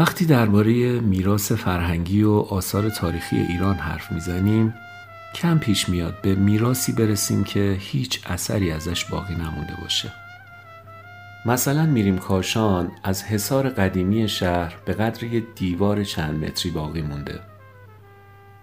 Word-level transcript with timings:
وقتی 0.00 0.26
درباره 0.26 1.00
میراث 1.00 1.52
فرهنگی 1.52 2.22
و 2.22 2.32
آثار 2.32 2.90
تاریخی 2.90 3.36
ایران 3.36 3.74
حرف 3.74 4.12
می‌زنیم 4.12 4.74
کم 5.34 5.58
پیش 5.58 5.88
میاد 5.88 6.20
به 6.22 6.34
میراسی 6.34 6.92
برسیم 6.92 7.44
که 7.44 7.76
هیچ 7.80 8.20
اثری 8.26 8.70
ازش 8.72 9.04
باقی 9.04 9.34
نمونده 9.34 9.74
باشه. 9.82 10.12
مثلا 11.46 11.86
میریم 11.86 12.18
کاشان 12.18 12.90
از 13.02 13.22
حصار 13.22 13.68
قدیمی 13.68 14.28
شهر 14.28 14.74
به 14.84 14.92
قدر 14.92 15.24
یه 15.24 15.42
دیوار 15.54 16.04
چند 16.04 16.44
متری 16.44 16.70
باقی 16.70 17.02
مونده. 17.02 17.40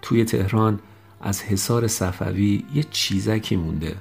توی 0.02 0.24
تهران 0.24 0.80
از 1.20 1.42
حصار 1.42 1.86
صفوی 1.86 2.64
یه 2.74 2.84
چیزکی 2.90 3.56
مونده. 3.56 3.96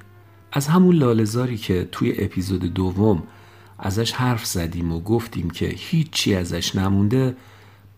از 0.51 0.67
همون 0.67 0.95
لالزاری 0.95 1.57
که 1.57 1.90
توی 1.91 2.13
اپیزود 2.17 2.73
دوم 2.73 3.23
ازش 3.80 4.12
حرف 4.12 4.45
زدیم 4.45 4.91
و 4.91 4.99
گفتیم 4.99 5.49
که 5.49 5.66
هیچی 5.77 6.35
ازش 6.35 6.76
نمونده 6.76 7.35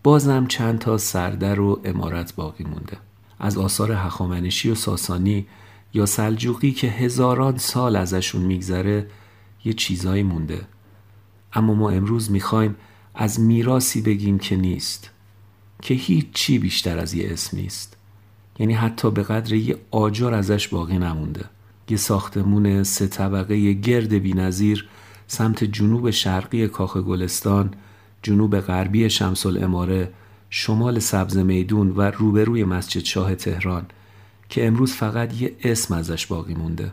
بازم 0.02 0.46
چند 0.46 0.78
تا 0.78 0.98
سردر 0.98 1.60
و 1.60 1.80
امارت 1.84 2.34
باقی 2.34 2.64
مونده. 2.64 2.96
از 3.38 3.58
آثار 3.58 3.92
هخامنشی 3.92 4.70
و 4.70 4.74
ساسانی 4.74 5.46
یا 5.94 6.06
سلجوقی 6.06 6.72
که 6.72 6.86
هزاران 6.86 7.58
سال 7.58 7.96
ازشون 7.96 8.42
میگذره 8.42 9.06
یه 9.64 9.72
چیزایی 9.72 10.22
مونده. 10.22 10.60
اما 11.52 11.74
ما 11.74 11.90
امروز 11.90 12.30
می‌خوایم 12.30 12.76
از 13.14 13.40
میراسی 13.40 14.02
بگیم 14.02 14.38
که 14.38 14.56
نیست 14.56 15.10
که 15.82 15.94
هیچ 15.94 16.26
چی 16.32 16.58
بیشتر 16.58 16.98
از 16.98 17.14
یه 17.14 17.32
اسم 17.32 17.56
نیست. 17.56 17.96
یعنی 18.58 18.74
حتی 18.74 19.10
به 19.10 19.22
قدر 19.22 19.52
یه 19.54 19.76
آجر 19.90 20.34
ازش 20.34 20.68
باقی 20.68 20.98
نمونده. 20.98 21.44
یه 21.88 21.96
ساختمون 21.96 22.82
سه 22.82 23.06
طبقه 23.06 23.72
گرد 23.72 24.12
بی 24.12 24.32
نظیر 24.32 24.88
سمت 25.32 25.64
جنوب 25.64 26.10
شرقی 26.10 26.68
کاخ 26.68 26.96
گلستان 26.96 27.70
جنوب 28.22 28.60
غربی 28.60 29.10
شمس 29.10 29.46
الاماره 29.46 30.12
شمال 30.50 30.98
سبز 30.98 31.36
میدون 31.36 31.90
و 31.90 32.00
روبروی 32.02 32.64
مسجد 32.64 33.04
شاه 33.04 33.34
تهران 33.34 33.86
که 34.48 34.66
امروز 34.66 34.92
فقط 34.92 35.40
یه 35.40 35.56
اسم 35.64 35.94
ازش 35.94 36.26
باقی 36.26 36.54
مونده. 36.54 36.92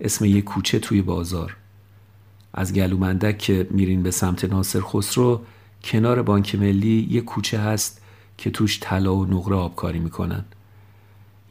اسم 0.00 0.24
یه 0.24 0.42
کوچه 0.42 0.78
توی 0.78 1.02
بازار. 1.02 1.56
از 2.54 2.72
گلومندک 2.72 3.38
که 3.38 3.66
میرین 3.70 4.02
به 4.02 4.10
سمت 4.10 4.44
ناصر 4.44 4.80
خسرو 4.80 5.40
کنار 5.84 6.22
بانک 6.22 6.54
ملی 6.54 7.08
یه 7.10 7.20
کوچه 7.20 7.58
هست 7.58 8.02
که 8.38 8.50
توش 8.50 8.78
طلا 8.80 9.16
و 9.16 9.26
نقره 9.26 9.56
آبکاری 9.56 9.98
می‌کنن. 9.98 10.44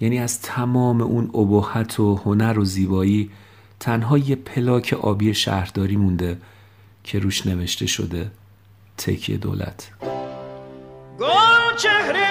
یعنی 0.02 0.20
از 0.20 0.42
تمام 0.42 1.02
اون 1.02 1.30
ابهت 1.34 2.00
و 2.00 2.16
هنر 2.16 2.60
و 2.60 2.66
زیبایی 2.66 3.30
تنها 3.80 4.18
یه 4.18 4.36
پلاک 4.36 4.94
آبی 5.02 5.34
شهرداری 5.34 5.96
مونده 5.96 6.38
که 7.04 7.20
روش 7.20 7.46
نوشته 7.48 7.88
شده 7.88 8.32
تکیه 8.98 9.38
دولت. 9.38 9.92
گل 11.20 11.78
چهره 11.78 12.30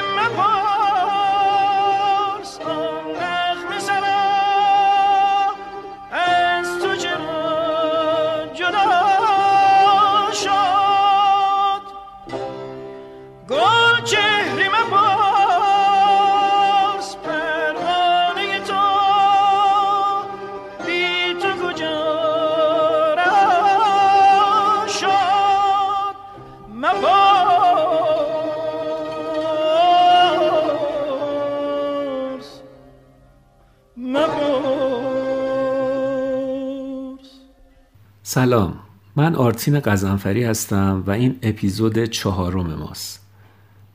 سلام. 38.39 38.75
من 39.17 39.35
آرتین 39.35 39.81
قزنفری 39.81 40.45
هستم 40.45 41.05
و 41.07 41.11
این 41.11 41.37
اپیزود 41.43 42.05
چهارم 42.05 42.75
ماست. 42.75 43.27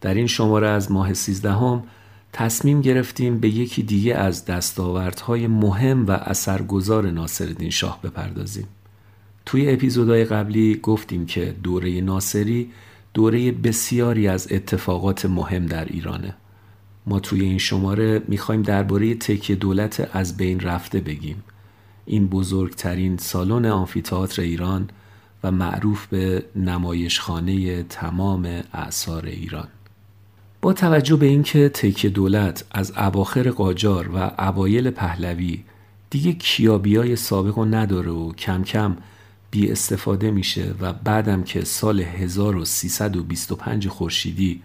در 0.01 0.13
این 0.13 0.27
شماره 0.27 0.67
از 0.67 0.91
ماه 0.91 1.13
سیزدهم 1.13 1.83
تصمیم 2.33 2.81
گرفتیم 2.81 3.39
به 3.39 3.49
یکی 3.49 3.83
دیگه 3.83 4.15
از 4.15 4.45
دستاوردهای 4.45 5.47
مهم 5.47 6.05
و 6.07 6.11
اثرگذار 6.11 7.11
ناصرالدین 7.11 7.69
شاه 7.69 8.01
بپردازیم. 8.01 8.67
توی 9.45 9.71
اپیزودهای 9.71 10.25
قبلی 10.25 10.79
گفتیم 10.83 11.25
که 11.25 11.55
دوره 11.63 12.01
ناصری 12.01 12.71
دوره 13.13 13.51
بسیاری 13.51 14.27
از 14.27 14.47
اتفاقات 14.51 15.25
مهم 15.25 15.65
در 15.65 15.85
ایرانه. 15.85 16.35
ما 17.05 17.19
توی 17.19 17.41
این 17.41 17.57
شماره 17.57 18.21
می‌خوایم 18.27 18.61
درباره 18.61 19.15
تکیه 19.15 19.55
دولت 19.55 20.09
از 20.13 20.37
بین 20.37 20.59
رفته 20.59 20.99
بگیم. 20.99 21.43
این 22.05 22.27
بزرگترین 22.27 23.17
سالن 23.17 23.65
آمفیتئاتر 23.65 24.41
ایران 24.41 24.89
و 25.43 25.51
معروف 25.51 26.07
به 26.07 26.43
نمایشخانه 26.55 27.83
تمام 27.83 28.61
اعثار 28.73 29.25
ایران. 29.25 29.67
با 30.61 30.73
توجه 30.73 31.15
به 31.15 31.25
اینکه 31.25 31.69
تکیه 31.69 32.09
دولت 32.09 32.65
از 32.71 32.91
اواخر 32.97 33.49
قاجار 33.49 34.09
و 34.15 34.31
اوایل 34.39 34.89
پهلوی 34.89 35.63
دیگه 36.09 36.33
کیابیای 36.33 37.15
سابق 37.15 37.57
رو 37.57 37.65
نداره 37.65 38.11
و 38.11 38.33
کم 38.33 38.63
کم 38.63 38.97
بی 39.51 39.71
استفاده 39.71 40.31
میشه 40.31 40.73
و 40.81 40.93
بعدم 40.93 41.43
که 41.43 41.63
سال 41.63 41.99
1325 41.99 43.87
خورشیدی 43.87 44.61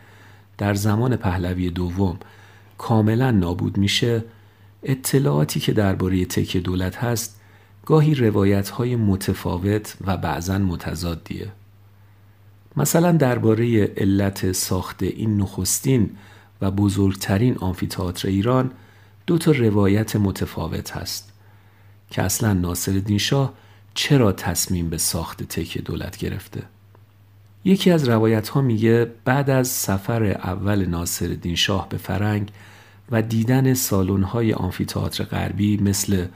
در 0.58 0.74
زمان 0.74 1.16
پهلوی 1.16 1.70
دوم 1.70 2.18
کاملا 2.78 3.30
نابود 3.30 3.78
میشه 3.78 4.24
اطلاعاتی 4.82 5.60
که 5.60 5.72
درباره 5.72 6.24
تکه 6.24 6.60
دولت 6.60 6.96
هست 6.96 7.40
گاهی 7.86 8.14
روایت 8.14 8.68
های 8.68 8.96
متفاوت 8.96 9.96
و 10.06 10.16
بعضا 10.16 10.58
متضادیه. 10.58 11.52
مثلا 12.76 13.12
درباره 13.12 13.84
علت 13.84 14.52
ساخت 14.52 15.02
این 15.02 15.36
نخستین 15.36 16.10
و 16.60 16.70
بزرگترین 16.70 17.58
آمفیتئاتر 17.58 18.28
ایران 18.28 18.70
دو 19.26 19.38
تا 19.38 19.50
روایت 19.50 20.16
متفاوت 20.16 20.90
هست 20.90 21.32
که 22.10 22.22
اصلا 22.22 22.52
ناصر 22.52 23.16
شاه 23.18 23.54
چرا 23.94 24.32
تصمیم 24.32 24.90
به 24.90 24.98
ساخت 24.98 25.42
تکه 25.42 25.82
دولت 25.82 26.16
گرفته؟ 26.16 26.62
یکی 27.64 27.90
از 27.90 28.08
روایت 28.08 28.48
ها 28.48 28.60
میگه 28.60 29.12
بعد 29.24 29.50
از 29.50 29.68
سفر 29.68 30.24
اول 30.24 30.86
ناصر 30.86 31.36
شاه 31.54 31.88
به 31.88 31.96
فرنگ 31.96 32.50
و 33.10 33.22
دیدن 33.22 33.74
سالن 33.74 34.22
های 34.22 34.52
آمفیتئاتر 34.52 35.24
غربی 35.24 35.76
مثل 35.76 36.26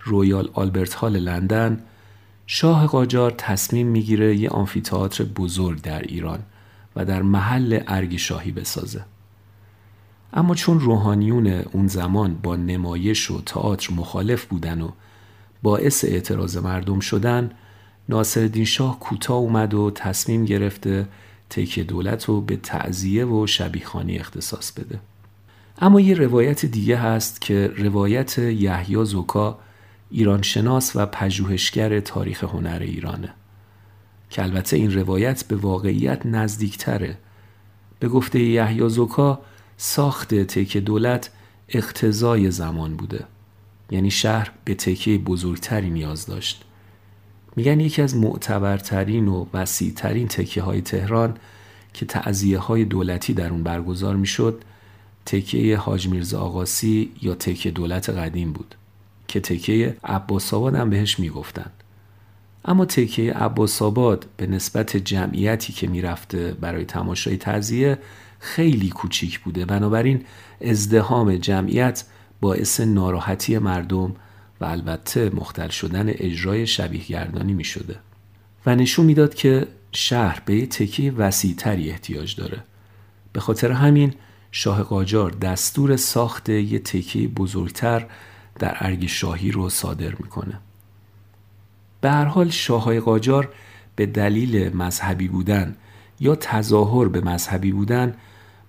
رویال 0.00 0.50
آلبرت 0.52 0.94
هال 0.94 1.16
لندن 1.16 1.80
شاه 2.46 2.86
قاجار 2.86 3.30
تصمیم 3.30 3.86
می‌گیره 3.86 4.36
یه 4.36 4.48
آمفیتئاتر 4.48 5.24
بزرگ 5.24 5.82
در 5.82 6.02
ایران 6.02 6.42
و 6.96 7.04
در 7.04 7.22
محل 7.22 7.80
ارگ 7.86 8.16
شاهی 8.16 8.50
بسازه. 8.50 9.04
اما 10.32 10.54
چون 10.54 10.80
روحانیون 10.80 11.46
اون 11.46 11.86
زمان 11.86 12.34
با 12.34 12.56
نمایش 12.56 13.30
و 13.30 13.40
تئاتر 13.40 13.94
مخالف 13.94 14.44
بودن 14.44 14.80
و 14.80 14.90
باعث 15.62 16.04
اعتراض 16.04 16.56
مردم 16.56 17.00
شدن 17.00 17.50
ناصرالدین 18.08 18.64
شاه 18.64 19.00
کوتاه 19.00 19.36
اومد 19.36 19.74
و 19.74 19.90
تصمیم 19.90 20.44
گرفته 20.44 21.08
تکیه 21.50 21.84
دولت 21.84 22.24
رو 22.24 22.40
به 22.40 22.56
تعذیه 22.56 23.24
و 23.24 23.46
شبیخانی 23.46 24.18
اختصاص 24.18 24.72
بده. 24.72 25.00
اما 25.80 26.00
یه 26.00 26.14
روایت 26.14 26.66
دیگه 26.66 26.96
هست 26.96 27.40
که 27.40 27.72
روایت 27.76 28.38
یحیی 28.38 29.04
زوکا 29.04 29.58
ایرانشناس 30.10 30.96
و 30.96 31.06
پژوهشگر 31.06 32.00
تاریخ 32.00 32.44
هنر 32.44 32.78
ایرانه. 32.80 33.34
که 34.30 34.42
البته 34.42 34.76
این 34.76 34.94
روایت 34.94 35.44
به 35.44 35.56
واقعیت 35.56 36.26
نزدیکتره. 36.26 37.18
به 37.98 38.08
گفته 38.08 38.40
یحیی 38.40 38.88
زوکا 38.88 39.40
ساخت 39.76 40.34
تکه 40.34 40.80
دولت 40.80 41.30
اقتضای 41.68 42.50
زمان 42.50 42.96
بوده. 42.96 43.24
یعنی 43.90 44.10
شهر 44.10 44.50
به 44.64 44.74
تکه 44.74 45.18
بزرگتری 45.18 45.90
نیاز 45.90 46.26
داشت. 46.26 46.64
میگن 47.56 47.80
یکی 47.80 48.02
از 48.02 48.16
معتبرترین 48.16 49.28
و 49.28 49.46
وسیعترین 49.54 50.28
تکه 50.28 50.62
های 50.62 50.80
تهران 50.80 51.36
که 51.92 52.06
تعذیه 52.06 52.58
های 52.58 52.84
دولتی 52.84 53.34
در 53.34 53.50
اون 53.50 53.62
برگزار 53.62 54.16
می‌شد 54.16 54.62
تکیه 55.28 55.76
حاج 55.76 56.08
میرزا 56.08 56.40
آقاسی 56.40 57.12
یا 57.22 57.34
تکیه 57.34 57.72
دولت 57.72 58.10
قدیم 58.10 58.52
بود 58.52 58.74
که 59.28 59.40
تکیه 59.40 59.96
عباس 60.04 60.54
آباد 60.54 60.74
هم 60.74 60.90
بهش 60.90 61.18
می‌گفتند. 61.18 61.72
اما 62.64 62.84
تکیه 62.84 63.32
عباس 63.32 63.82
آباد 63.82 64.26
به 64.36 64.46
نسبت 64.46 64.96
جمعیتی 64.96 65.72
که 65.72 65.86
می‌رفته 65.86 66.56
برای 66.60 66.84
تماشای 66.84 67.36
تعذیه 67.36 67.98
خیلی 68.38 68.88
کوچیک 68.88 69.40
بوده. 69.40 69.64
بنابراین 69.64 70.24
ازدهام 70.60 71.36
جمعیت 71.36 72.04
باعث 72.40 72.80
ناراحتی 72.80 73.58
مردم 73.58 74.16
و 74.60 74.64
البته 74.64 75.30
مختل 75.34 75.68
شدن 75.68 76.08
اجرای 76.08 76.66
شبیه 76.66 77.04
گردانی 77.04 77.52
می 77.52 77.64
شده 77.64 77.96
و 78.66 78.74
نشون 78.74 79.06
می‌داد 79.06 79.34
که 79.34 79.66
شهر 79.92 80.42
به 80.44 80.66
تکیه 80.66 81.12
وسیعتری 81.12 81.90
احتیاج 81.90 82.36
داره. 82.36 82.62
به 83.32 83.40
خاطر 83.40 83.72
همین 83.72 84.14
شاه 84.52 84.82
قاجار 84.82 85.30
دستور 85.30 85.96
ساخت 85.96 86.48
یه 86.48 86.78
تکیه 86.78 87.28
بزرگتر 87.28 88.06
در 88.58 88.76
ارگ 88.80 89.06
شاهی 89.06 89.50
رو 89.50 89.68
صادر 89.68 90.14
می‌کنه. 90.14 90.60
به 92.00 92.10
هر 92.10 92.24
حال 92.24 92.50
شاههای 92.50 93.00
قاجار 93.00 93.48
به 93.96 94.06
دلیل 94.06 94.76
مذهبی 94.76 95.28
بودن 95.28 95.76
یا 96.20 96.34
تظاهر 96.34 97.08
به 97.08 97.20
مذهبی 97.20 97.72
بودن 97.72 98.14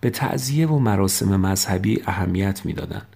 به 0.01 0.09
تعذیه 0.09 0.67
و 0.67 0.79
مراسم 0.79 1.35
مذهبی 1.35 2.01
اهمیت 2.05 2.65
می‌دادند 2.65 3.07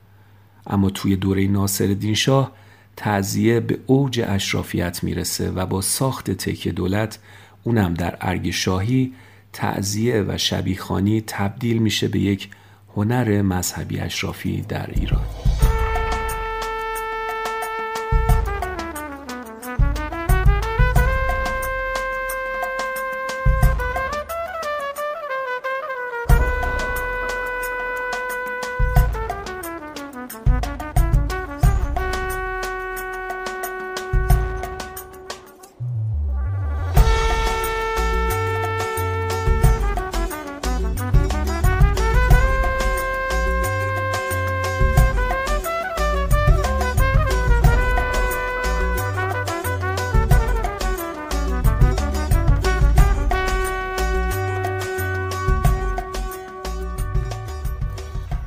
اما 0.68 0.90
توی 0.90 1.16
دوره 1.16 1.48
ناصر 1.48 2.14
شاه 2.14 2.52
تعذیه 2.96 3.60
به 3.60 3.80
اوج 3.86 4.22
اشرافیت 4.28 5.04
می‌رسه 5.04 5.52
و 5.52 5.66
با 5.66 5.82
ساخت 5.82 6.32
تکه 6.32 6.72
دولت 6.72 7.20
اونم 7.64 7.94
در 7.94 8.18
ارگ 8.22 8.52
شاهی 8.52 9.14
تعذیه 9.54 10.26
و 10.28 10.38
شبیخانی 10.38 11.24
تبدیل 11.28 11.78
میشه 11.78 12.08
به 12.08 12.20
یک 12.20 12.50
هنر 12.96 13.42
مذهبی 13.42 14.00
اشرافی 14.00 14.62
در 14.62 14.90
ایران. 14.90 15.26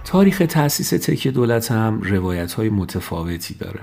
تاریخ 0.06 0.42
تأسیس 0.48 0.90
تک 0.90 1.28
دولت 1.28 1.72
هم 1.72 2.00
روایت 2.00 2.52
های 2.52 2.68
متفاوتی 2.68 3.54
داره. 3.54 3.80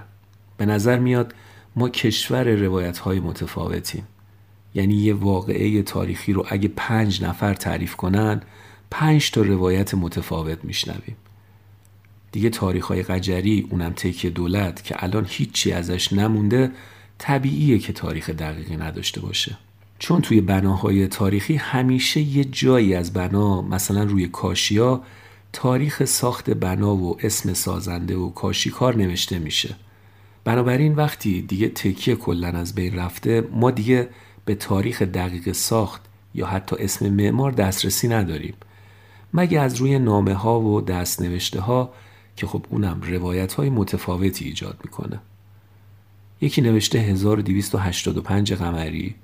به 0.58 0.66
نظر 0.66 1.00
میاد 1.00 1.34
ما 1.76 1.90
کشور 1.90 2.44
روایت 2.44 2.98
های 2.98 3.20
متفاوتیم. 3.20 4.08
یعنی 4.74 4.96
یه 4.96 5.14
واقعه 5.14 5.82
تاریخی 5.82 6.34
رو 6.34 6.46
اگه 6.50 6.72
پنج 6.76 7.24
نفر 7.24 7.54
تعریف 7.54 7.96
کنن 7.96 8.42
پنج 8.92 9.32
تا 9.32 9.42
روایت 9.42 9.94
متفاوت 9.94 10.66
میشنویم. 10.66 11.16
دیگه 12.32 12.50
تاریخ 12.50 12.86
های 12.86 13.04
قجری 13.04 13.68
اونم 13.70 13.94
تک 13.94 14.26
دولت 14.26 14.84
که 14.84 15.04
الان 15.04 15.26
هیچی 15.30 15.72
ازش 15.72 16.14
نمونده 16.14 16.72
طبیعیه 17.18 17.80
که 17.80 17.94
تاریخ 17.94 18.30
دقیقی 18.30 18.78
نداشته 18.78 19.22
باشه. 19.22 19.58
چون 20.00 20.22
توی 20.22 20.42
بناهای 20.42 21.08
تاریخی 21.08 21.56
همیشه 21.56 22.22
یه 22.22 22.44
جایی 22.44 22.96
از 22.96 23.14
بنا 23.14 23.62
مثلا 23.62 24.04
روی 24.04 24.28
کاشیا 24.28 25.04
تاریخ 25.54 26.06
ساخت 26.06 26.50
بنا 26.50 26.96
و 26.96 27.18
اسم 27.26 27.54
سازنده 27.54 28.16
و 28.16 28.30
کاشیکار 28.30 28.98
نوشته 28.98 29.40
میشه. 29.40 29.76
بنابراین 30.44 30.96
وقتی 30.96 31.42
دیگه 31.42 31.70
تکیه 31.70 32.16
کلا 32.16 32.48
از 32.48 32.76
بین 32.76 32.96
رفته 32.96 33.48
ما 33.52 33.72
دیگه 33.72 34.10
به 34.46 34.56
تاریخ 34.56 35.02
دقیق 35.02 35.52
ساخت 35.52 36.02
یا 36.36 36.46
حتی 36.48 36.76
اسم 36.80 37.10
معمار 37.10 37.52
دسترسی 37.52 38.08
نداریم. 38.08 38.54
مگه 39.34 39.60
از 39.60 39.76
روی 39.76 40.00
نامه 40.00 40.34
ها 40.34 40.62
و 40.62 40.82
دست 40.82 41.22
نوشته 41.22 41.60
ها 41.60 41.94
که 42.36 42.48
خب 42.48 42.66
اونم 42.70 43.02
روایت 43.02 43.54
های 43.54 43.70
متفاوتی 43.70 44.46
ایجاد 44.46 44.78
می‌کنه. 44.84 45.20
یکی 46.42 46.62
نوشته 46.62 47.00
1285 47.00 48.54
قمری 48.54 49.16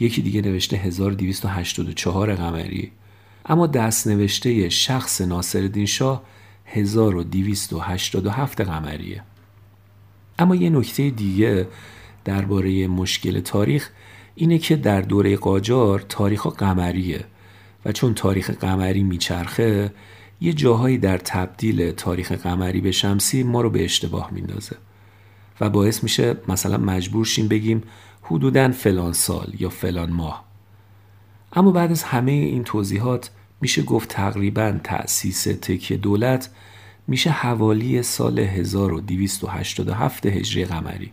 یکی 0.00 0.22
دیگه 0.22 0.40
نوشته 0.42 0.76
1284 0.76 2.34
قمری. 2.34 2.92
اما 3.46 3.66
دست 3.66 4.06
نوشته 4.06 4.68
شخص 4.68 5.20
ناصرالدین 5.20 5.86
شاه 5.86 6.22
1287 6.66 8.60
قمریه. 8.60 9.22
اما 10.38 10.54
یه 10.54 10.70
نکته 10.70 11.10
دیگه 11.10 11.68
درباره 12.24 12.88
مشکل 12.88 13.40
تاریخ 13.40 13.90
اینه 14.34 14.58
که 14.58 14.76
در 14.76 15.00
دوره 15.00 15.36
قاجار 15.36 16.04
تاریخ 16.08 16.46
قمریه 16.46 17.24
و 17.84 17.92
چون 17.92 18.14
تاریخ 18.14 18.50
قمری 18.50 19.02
میچرخه 19.02 19.92
یه 20.40 20.52
جاهایی 20.52 20.98
در 20.98 21.18
تبدیل 21.18 21.90
تاریخ 21.90 22.32
قمری 22.32 22.80
به 22.80 22.90
شمسی 22.90 23.42
ما 23.42 23.60
رو 23.60 23.70
به 23.70 23.84
اشتباه 23.84 24.30
میندازه 24.32 24.76
و 25.60 25.70
باعث 25.70 26.02
میشه 26.02 26.36
مثلا 26.48 26.76
مجبور 26.76 27.24
شیم 27.24 27.48
بگیم 27.48 27.82
حدودا 28.22 28.70
فلان 28.70 29.12
سال 29.12 29.52
یا 29.58 29.68
فلان 29.68 30.10
ماه. 30.10 30.49
اما 31.52 31.70
بعد 31.70 31.90
از 31.90 32.02
همه 32.02 32.32
این 32.32 32.64
توضیحات 32.64 33.30
میشه 33.60 33.82
گفت 33.82 34.08
تقریبا 34.08 34.80
تأسیس 34.84 35.42
تکیه 35.42 35.96
دولت 35.96 36.50
میشه 37.08 37.30
حوالی 37.30 38.02
سال 38.02 38.38
1287 38.38 40.26
هجری 40.26 40.64
قمری 40.64 41.12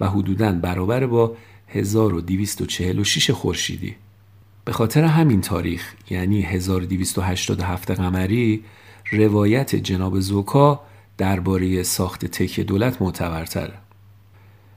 و 0.00 0.08
حدوداً 0.08 0.52
برابر 0.52 1.06
با 1.06 1.36
1246 1.68 3.30
خورشیدی. 3.30 3.96
به 4.64 4.72
خاطر 4.72 5.04
همین 5.04 5.40
تاریخ 5.40 5.94
یعنی 6.10 6.42
1287 6.42 7.90
قمری 7.90 8.64
روایت 9.12 9.76
جناب 9.76 10.20
زوکا 10.20 10.80
درباره 11.18 11.82
ساخت 11.82 12.26
تکیه 12.26 12.64
دولت 12.64 13.02
معتبرتره 13.02 13.74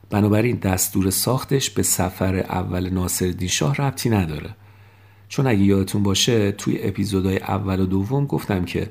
بنابراین 0.10 0.56
دستور 0.56 1.10
ساختش 1.10 1.70
به 1.70 1.84
سفر 1.84 2.36
اول 2.36 2.90
ناصرالدین 2.90 3.48
شاه 3.48 3.76
ربطی 3.76 4.10
نداره. 4.10 4.56
چون 5.30 5.48
اگه 5.48 5.60
یادتون 5.64 6.04
باشه 6.04 6.52
توی 6.52 6.84
اپیزودهای 6.84 7.38
اول 7.38 7.80
و 7.80 7.86
دوم 7.86 8.26
گفتم 8.26 8.66
که 8.66 8.90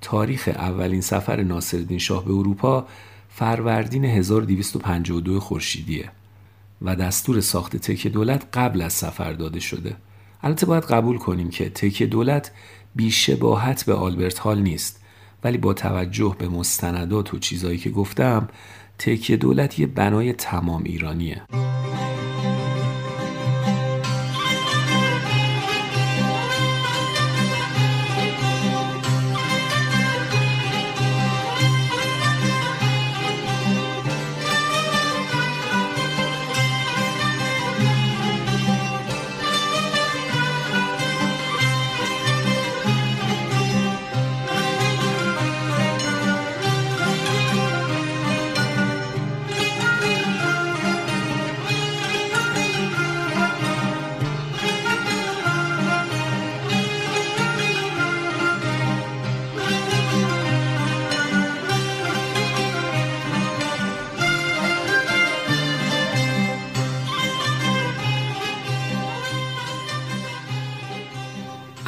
تاریخ 0.00 0.48
اولین 0.48 1.00
سفر 1.00 1.42
ناصرالدین 1.42 1.98
شاه 1.98 2.24
به 2.24 2.32
اروپا 2.32 2.86
فروردین 3.28 4.04
1252 4.04 5.40
خورشیدیه 5.40 6.10
و 6.82 6.96
دستور 6.96 7.40
ساخت 7.40 7.76
تک 7.76 8.06
دولت 8.06 8.46
قبل 8.52 8.82
از 8.82 8.92
سفر 8.92 9.32
داده 9.32 9.60
شده. 9.60 9.96
البته 10.42 10.66
باید 10.66 10.84
قبول 10.84 11.18
کنیم 11.18 11.50
که 11.50 11.70
تک 11.70 12.02
دولت 12.02 12.50
بیشباهت 12.94 13.84
به 13.84 13.94
آلبرت 13.94 14.38
هال 14.38 14.62
نیست 14.62 15.00
ولی 15.44 15.58
با 15.58 15.74
توجه 15.74 16.36
به 16.38 16.48
مستندات 16.48 17.34
و 17.34 17.38
چیزایی 17.38 17.78
که 17.78 17.90
گفتم 17.90 18.48
تک 18.98 19.32
دولت 19.32 19.78
یه 19.78 19.86
بنای 19.86 20.32
تمام 20.32 20.82
ایرانیه. 20.84 21.42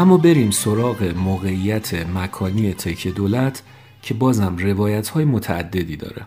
اما 0.03 0.17
بریم 0.17 0.51
سراغ 0.51 1.15
موقعیت 1.17 1.95
مکانی 1.95 2.75
تکه 2.75 3.11
دولت 3.11 3.63
که 4.03 4.15
بازم 4.15 4.57
روایت 4.57 5.09
های 5.09 5.25
متعددی 5.25 5.97
داره. 5.97 6.27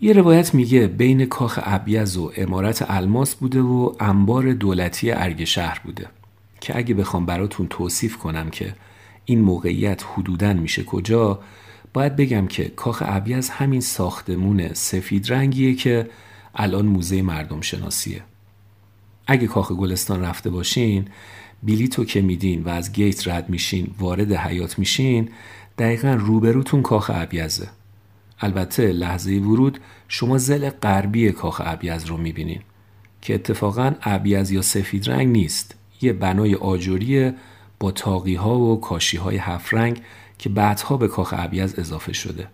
یه 0.00 0.12
روایت 0.12 0.54
میگه 0.54 0.86
بین 0.86 1.26
کاخ 1.26 1.58
ابیز 1.62 2.16
و 2.16 2.32
امارت 2.36 2.90
الماس 2.90 3.34
بوده 3.34 3.60
و 3.60 3.92
انبار 4.00 4.52
دولتی 4.52 5.10
ارگ 5.10 5.44
شهر 5.44 5.80
بوده. 5.84 6.06
که 6.60 6.78
اگه 6.78 6.94
بخوام 6.94 7.26
براتون 7.26 7.66
توصیف 7.66 8.16
کنم 8.16 8.50
که 8.50 8.74
این 9.24 9.40
موقعیت 9.40 10.04
حدوداً 10.14 10.52
میشه 10.52 10.82
کجا 10.82 11.40
باید 11.92 12.16
بگم 12.16 12.46
که 12.46 12.64
کاخ 12.64 13.02
ابیز 13.06 13.50
همین 13.50 13.80
ساختمون 13.80 14.72
سفید 14.72 15.32
رنگیه 15.32 15.74
که 15.74 16.10
الان 16.54 16.86
موزه 16.86 17.22
مردم 17.22 17.60
شناسیه. 17.60 18.22
اگه 19.26 19.46
کاخ 19.46 19.72
گلستان 19.72 20.22
رفته 20.22 20.50
باشین 20.50 21.08
بلیتو 21.62 22.04
که 22.04 22.22
میدین 22.22 22.62
و 22.62 22.68
از 22.68 22.92
گیت 22.92 23.28
رد 23.28 23.50
میشین 23.50 23.94
وارد 23.98 24.32
حیاط 24.32 24.78
میشین 24.78 25.28
دقیقا 25.78 26.14
روبروتون 26.20 26.82
کاخ 26.82 27.10
ابیضه 27.14 27.68
البته 28.40 28.92
لحظه 28.92 29.30
ورود 29.30 29.80
شما 30.08 30.38
ضلع 30.38 30.70
غربی 30.70 31.32
کاخ 31.32 31.62
ابیض 31.64 32.04
رو 32.04 32.16
می‌بینین 32.16 32.60
که 33.22 33.34
اتفاقا 33.34 33.94
ابیض 34.02 34.50
یا 34.50 34.62
سفید 34.62 35.10
رنگ 35.10 35.28
نیست. 35.28 35.74
یه 36.00 36.12
بنای 36.12 36.54
آجری 36.54 37.32
با 37.80 37.90
تاقی 37.92 38.34
ها 38.34 38.58
و 38.58 38.80
کاشی 38.80 39.16
های 39.16 39.36
هفت 39.36 39.74
رنگ 39.74 40.00
که 40.38 40.48
بعدها 40.48 40.96
به 40.96 41.08
کاخ 41.08 41.34
ابیض 41.36 41.78
اضافه 41.78 42.12
شده. 42.12 42.48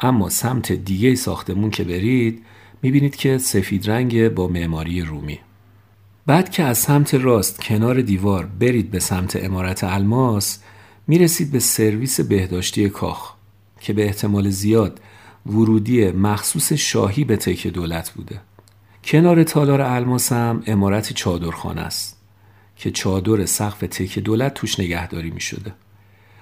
اما 0.00 0.28
سمت 0.28 0.72
دیگه 0.72 1.14
ساختمون 1.14 1.70
که 1.70 1.84
برید 1.84 2.42
می‌بینید 2.82 3.16
که 3.16 3.38
سفید 3.38 3.90
رنگ 3.90 4.28
با 4.28 4.48
معماری 4.48 5.02
رومی. 5.02 5.38
بعد 6.26 6.50
که 6.50 6.62
از 6.62 6.78
سمت 6.78 7.14
راست 7.14 7.60
کنار 7.60 8.00
دیوار 8.00 8.46
برید 8.46 8.90
به 8.90 8.98
سمت 8.98 9.44
امارت 9.44 9.84
الماس 9.84 10.58
می‌رسید 11.06 11.50
به 11.50 11.58
سرویس 11.58 12.20
بهداشتی 12.20 12.88
کاخ 12.88 13.34
که 13.80 13.92
به 13.92 14.04
احتمال 14.04 14.50
زیاد 14.50 15.00
ورودی 15.46 16.10
مخصوص 16.10 16.72
شاهی 16.72 17.24
به 17.24 17.36
تکه 17.36 17.70
دولت 17.70 18.10
بوده 18.10 18.40
کنار 19.04 19.42
تالار 19.42 19.80
الماس 19.80 20.32
هم 20.32 20.62
امارت 20.66 21.12
چادرخانه 21.12 21.80
است 21.80 22.20
که 22.76 22.90
چادر 22.90 23.46
سقف 23.46 23.80
تکه 23.80 24.20
دولت 24.20 24.54
توش 24.54 24.80
نگهداری 24.80 25.30
می 25.30 25.40
شده. 25.40 25.74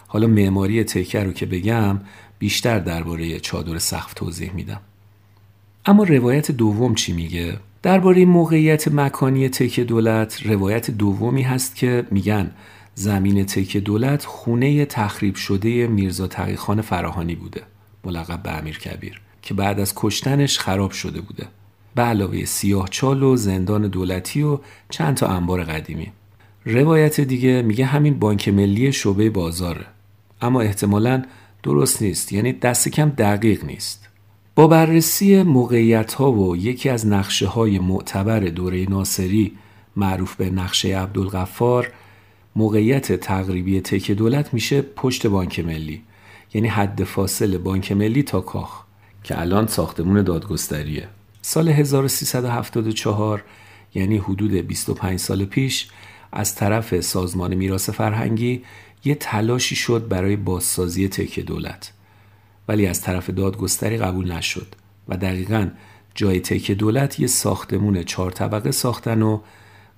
حالا 0.06 0.26
معماری 0.26 0.84
تکه 0.84 1.24
رو 1.24 1.32
که 1.32 1.46
بگم 1.46 2.00
بیشتر 2.38 2.78
درباره 2.78 3.40
چادر 3.40 3.78
سقف 3.78 4.14
توضیح 4.14 4.52
میدم. 4.52 4.80
اما 5.86 6.04
روایت 6.04 6.50
دوم 6.50 6.94
چی 6.94 7.12
میگه؟ 7.12 7.58
درباره 7.82 8.24
موقعیت 8.24 8.88
مکانی 8.88 9.48
تکه 9.48 9.84
دولت 9.84 10.46
روایت 10.46 10.90
دومی 10.90 11.42
هست 11.42 11.76
که 11.76 12.06
میگن 12.10 12.50
زمین 12.94 13.46
تکه 13.46 13.80
دولت 13.80 14.24
خونه 14.24 14.84
تخریب 14.84 15.34
شده 15.34 15.86
میرزا 15.86 16.26
تقیخان 16.26 16.80
فراهانی 16.80 17.34
بوده 17.34 17.62
ملقب 18.04 18.42
به 18.42 18.58
امیر 18.58 18.78
کبیر 18.78 19.20
که 19.42 19.54
بعد 19.54 19.80
از 19.80 19.92
کشتنش 19.96 20.58
خراب 20.58 20.90
شده 20.90 21.20
بوده. 21.20 21.46
به 21.94 22.02
علاوه 22.02 22.44
سیاه 22.44 22.88
چال 22.88 23.22
و 23.22 23.36
زندان 23.36 23.88
دولتی 23.88 24.42
و 24.42 24.58
چند 24.90 25.16
تا 25.16 25.26
انبار 25.26 25.64
قدیمی. 25.64 26.12
روایت 26.64 27.20
دیگه 27.20 27.62
میگه 27.62 27.84
همین 27.86 28.18
بانک 28.18 28.48
ملی 28.48 28.92
شعبه 28.92 29.30
بازاره. 29.30 29.86
اما 30.42 30.60
احتمالا 30.60 31.22
درست 31.62 32.02
نیست 32.02 32.32
یعنی 32.32 32.52
دست 32.52 32.88
کم 32.88 33.08
دقیق 33.08 33.64
نیست. 33.64 34.08
با 34.58 34.66
بررسی 34.66 35.42
موقعیت 35.42 36.14
ها 36.14 36.32
و 36.32 36.56
یکی 36.56 36.88
از 36.88 37.06
نقشه 37.06 37.46
های 37.46 37.78
معتبر 37.78 38.40
دوره 38.40 38.86
ناصری 38.88 39.52
معروف 39.96 40.36
به 40.36 40.50
نقشه 40.50 40.98
عبدالغفار 40.98 41.92
موقعیت 42.56 43.12
تقریبی 43.12 43.80
تک 43.80 44.10
دولت 44.10 44.54
میشه 44.54 44.82
پشت 44.82 45.26
بانک 45.26 45.60
ملی 45.60 46.02
یعنی 46.54 46.68
حد 46.68 47.04
فاصل 47.04 47.58
بانک 47.58 47.92
ملی 47.92 48.22
تا 48.22 48.40
کاخ 48.40 48.82
که 49.24 49.40
الان 49.40 49.66
ساختمون 49.66 50.22
دادگستریه. 50.22 51.08
سال 51.42 51.68
1374 51.68 53.44
یعنی 53.94 54.16
حدود 54.16 54.52
25 54.52 55.18
سال 55.18 55.44
پیش 55.44 55.88
از 56.32 56.54
طرف 56.54 57.00
سازمان 57.00 57.54
میراث 57.54 57.90
فرهنگی 57.90 58.62
یه 59.04 59.14
تلاشی 59.14 59.76
شد 59.76 60.08
برای 60.08 60.36
بازسازی 60.36 61.08
تکه 61.08 61.42
دولت. 61.42 61.92
ولی 62.68 62.86
از 62.86 63.00
طرف 63.00 63.30
دادگستری 63.30 63.98
قبول 63.98 64.32
نشد 64.32 64.66
و 65.08 65.16
دقیقا 65.16 65.68
جای 66.14 66.40
تکه 66.40 66.74
دولت 66.74 67.20
یه 67.20 67.26
ساختمون 67.26 68.02
چهار 68.02 68.30
طبقه 68.30 68.70
ساختن 68.70 69.22
و 69.22 69.40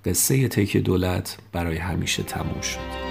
قصه 0.05 0.49
تکه 0.49 0.81
دولت 0.81 1.39
برای 1.53 1.77
همیشه 1.77 2.23
تموم 2.23 2.61
شد. 2.61 3.10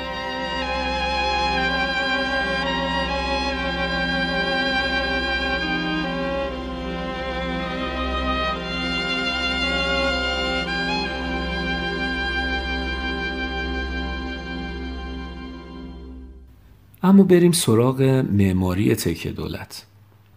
اما 17.09 17.23
بریم 17.23 17.51
سراغ 17.51 18.01
معماری 18.31 18.95
تکه 18.95 19.31
دولت. 19.31 19.85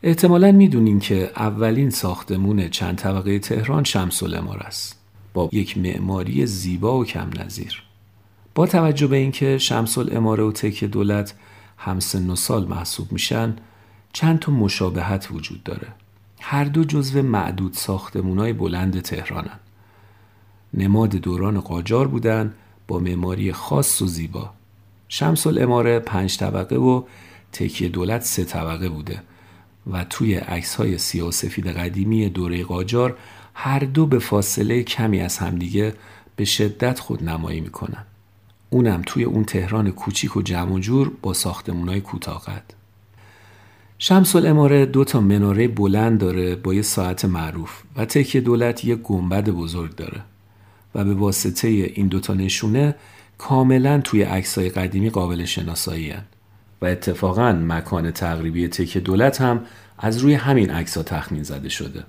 احتمالا 0.03 0.53
می‌دونین 0.53 1.01
که 1.01 1.31
اولین 1.37 1.91
ساختمون 1.91 2.69
چند 2.69 2.97
طبقه 2.97 3.39
تهران 3.39 3.85
شمس 3.85 4.23
است. 4.23 4.99
با 5.35 5.49
یک 5.53 5.79
معماری 5.79 6.47
زیبا 6.47 6.99
و 6.99 7.05
کم 7.05 7.31
نظیر. 7.39 7.83
با 8.55 8.67
توجه 8.67 9.07
به 9.07 9.17
اینکه 9.17 9.59
شمس 9.59 9.99
الاماره 9.99 10.45
و 10.45 10.53
تکه 10.53 10.87
دولت 10.87 11.35
همسن 11.79 12.31
و 12.31 12.37
سال 12.37 12.67
محسوب 12.67 13.13
میشن 13.13 13.57
چند 14.13 14.39
تا 14.39 14.53
مشابهت 14.53 15.29
وجود 15.33 15.63
داره. 15.63 15.89
هر 16.41 16.65
دو 16.65 16.85
جزو 16.85 17.23
معدود 17.23 17.73
ساختمونای 17.73 18.53
بلند 18.53 19.01
تهرانن. 19.01 19.61
نماد 20.75 21.11
دوران 21.11 21.61
قاجار 21.61 22.09
بودن 22.09 22.55
با 22.89 22.99
معماری 22.99 23.53
خاص 23.53 24.03
و 24.03 24.07
زیبا. 24.07 24.51
شمس 25.15 25.47
الاماره 25.47 25.99
پنج 25.99 26.39
طبقه 26.39 26.77
و 26.77 27.03
تکیه 27.53 27.89
دولت 27.89 28.23
سه 28.23 28.45
طبقه 28.45 28.89
بوده 28.89 29.23
و 29.91 30.05
توی 30.05 30.35
عکس 30.35 30.75
های 30.75 30.99
سیاه 30.99 31.29
و 31.29 31.31
سفید 31.31 31.67
قدیمی 31.67 32.29
دوره 32.29 32.65
قاجار 32.65 33.17
هر 33.55 33.79
دو 33.79 34.07
به 34.07 34.19
فاصله 34.19 34.83
کمی 34.83 35.21
از 35.21 35.39
همدیگه 35.39 35.95
به 36.37 36.45
شدت 36.45 37.01
خود 37.01 37.25
نمایی 37.25 37.61
می‌کنن. 37.61 38.05
اونم 38.71 39.03
توی 39.07 39.25
اون 39.25 39.45
تهران 39.45 39.91
کوچیک 39.91 40.37
و 40.37 40.43
جمع 40.43 40.73
و 40.73 40.79
جور 40.79 41.13
با 41.23 41.33
ساختمونای 41.33 42.01
کوتاقت 42.01 42.65
شمس 43.99 44.37
الاماره 44.37 44.87
دو 44.87 45.05
تا 45.05 45.21
مناره 45.21 45.69
بلند 45.69 46.21
داره 46.21 46.57
با 46.57 46.75
یه 46.75 46.83
ساعت 46.83 47.25
معروف 47.25 47.83
و 47.97 48.05
تکیه 48.05 48.41
دولت 48.41 48.85
یه 48.85 48.97
گنبد 48.97 49.51
بزرگ 49.51 49.95
داره 49.95 50.21
و 50.95 51.05
به 51.05 51.15
واسطه 51.15 51.69
این 51.69 52.09
دوتا 52.09 52.35
نشونه 52.35 52.95
کاملا 53.39 54.01
توی 54.01 54.23
عکسای 54.23 54.69
قدیمی 54.69 55.11
قابل 55.11 55.45
شناسایی 55.45 56.11
هن. 56.11 56.25
و 56.83 56.87
اتفاقا 56.87 57.53
مکان 57.53 58.11
تقریبی 58.11 58.69
تک 58.69 58.99
دولت 58.99 59.41
هم 59.41 59.61
از 59.99 60.19
روی 60.19 60.35
همین 60.35 60.71
عکس 60.71 60.97
ها 60.97 61.03
تخمین 61.03 61.43
زده 61.43 61.69
شده 61.69 62.05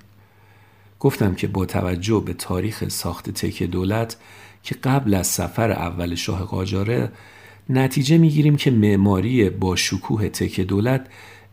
گفتم 1.00 1.36
که 1.36 1.48
با 1.48 1.66
توجه 1.66 2.24
به 2.26 2.34
تاریخ 2.34 2.90
ساخت 2.90 3.30
تک 3.30 3.64
دولت 3.64 4.18
که 4.64 4.76
قبل 4.76 5.14
از 5.14 5.28
سفر 5.28 5.72
اول 5.72 6.16
شاه 6.16 6.44
قاجاره 6.44 7.12
نتیجه 7.70 8.18
می‌گیریم 8.18 8.56
که 8.56 8.72
معماری 8.72 9.50
با 9.50 9.76
شکوه 9.76 10.30
تک 10.30 10.60
دولت 10.60 11.08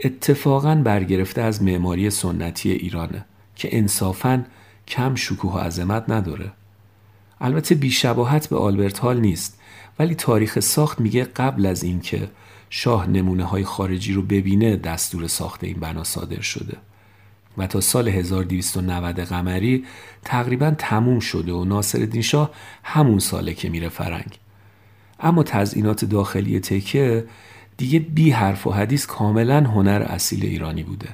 اتفاقا 0.05 0.75
برگرفته 0.75 1.43
از 1.43 1.63
معماری 1.63 2.11
سنتی 2.11 2.71
ایرانه 2.71 3.25
که 3.57 3.69
انصافا 3.79 4.45
کم 4.89 5.15
شکوه 5.15 5.53
و 5.53 5.59
عظمت 5.59 6.05
نداره 6.11 6.53
البته 7.41 7.75
بیشباهت 7.75 8.49
به 8.49 8.57
آلبرت 8.57 8.99
هال 8.99 9.21
نیست 9.21 9.60
ولی 10.01 10.15
تاریخ 10.15 10.61
ساخت 10.61 11.01
میگه 11.01 11.25
قبل 11.25 11.67
از 11.67 11.83
اینکه 11.83 12.31
شاه 12.71 13.07
نمونه 13.07 13.45
های 13.45 13.65
خارجی 13.65 14.13
رو 14.13 14.23
ببینه 14.23 14.77
دستور 14.77 15.27
ساخت 15.27 15.65
این 15.65 15.81
بنا 15.81 16.05
صادر 16.05 16.41
شده. 16.41 16.77
و 17.59 17.67
تا 17.67 17.81
سال 17.81 18.09
1290 18.09 19.21
قمری 19.21 19.85
تقریبا 20.25 20.71
تموم 20.79 21.21
شده 21.21 21.53
و 21.53 21.65
ناصر 21.65 22.21
شاه 22.21 22.51
همون 22.83 23.19
ساله 23.19 23.55
که 23.55 23.69
میره 23.69 23.89
فرنگ. 23.89 24.39
اما 25.21 25.43
تزئینات 25.43 26.05
داخلی 26.05 26.61
تکه 26.61 27.27
دیگه 27.77 27.99
بی 27.99 28.31
حرف 28.31 28.67
و 28.67 28.71
حدیث 28.71 29.07
کاملا 29.07 29.61
هنر 29.61 30.07
اصیل 30.09 30.47
ایرانی 30.47 30.83
بوده 30.83 31.09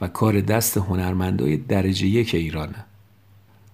و 0.00 0.08
کار 0.08 0.40
دست 0.40 0.76
هنرمندای 0.76 1.56
درجه 1.56 2.06
یک 2.06 2.34
ایرانه. 2.34 2.84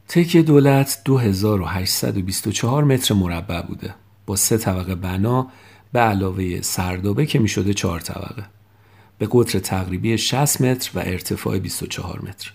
تکه 0.08 0.42
دولت 0.42 1.02
2824 1.04 2.84
متر 2.84 3.14
مربع 3.14 3.62
بوده. 3.62 3.94
با 4.28 4.37
سه 4.37 4.58
طبقه 4.58 4.94
بنا 4.94 5.49
به 5.92 6.00
علاوه 6.00 6.61
سردابه 6.61 7.26
که 7.26 7.38
می 7.38 7.49
شده 7.49 7.75
چهار 7.75 8.00
طبقه. 8.00 8.44
به 9.18 9.28
قطر 9.30 9.58
تقریبی 9.58 10.18
60 10.18 10.61
متر 10.61 10.90
و 10.94 10.99
ارتفاع 10.99 11.58
24 11.58 12.20
متر. 12.28 12.52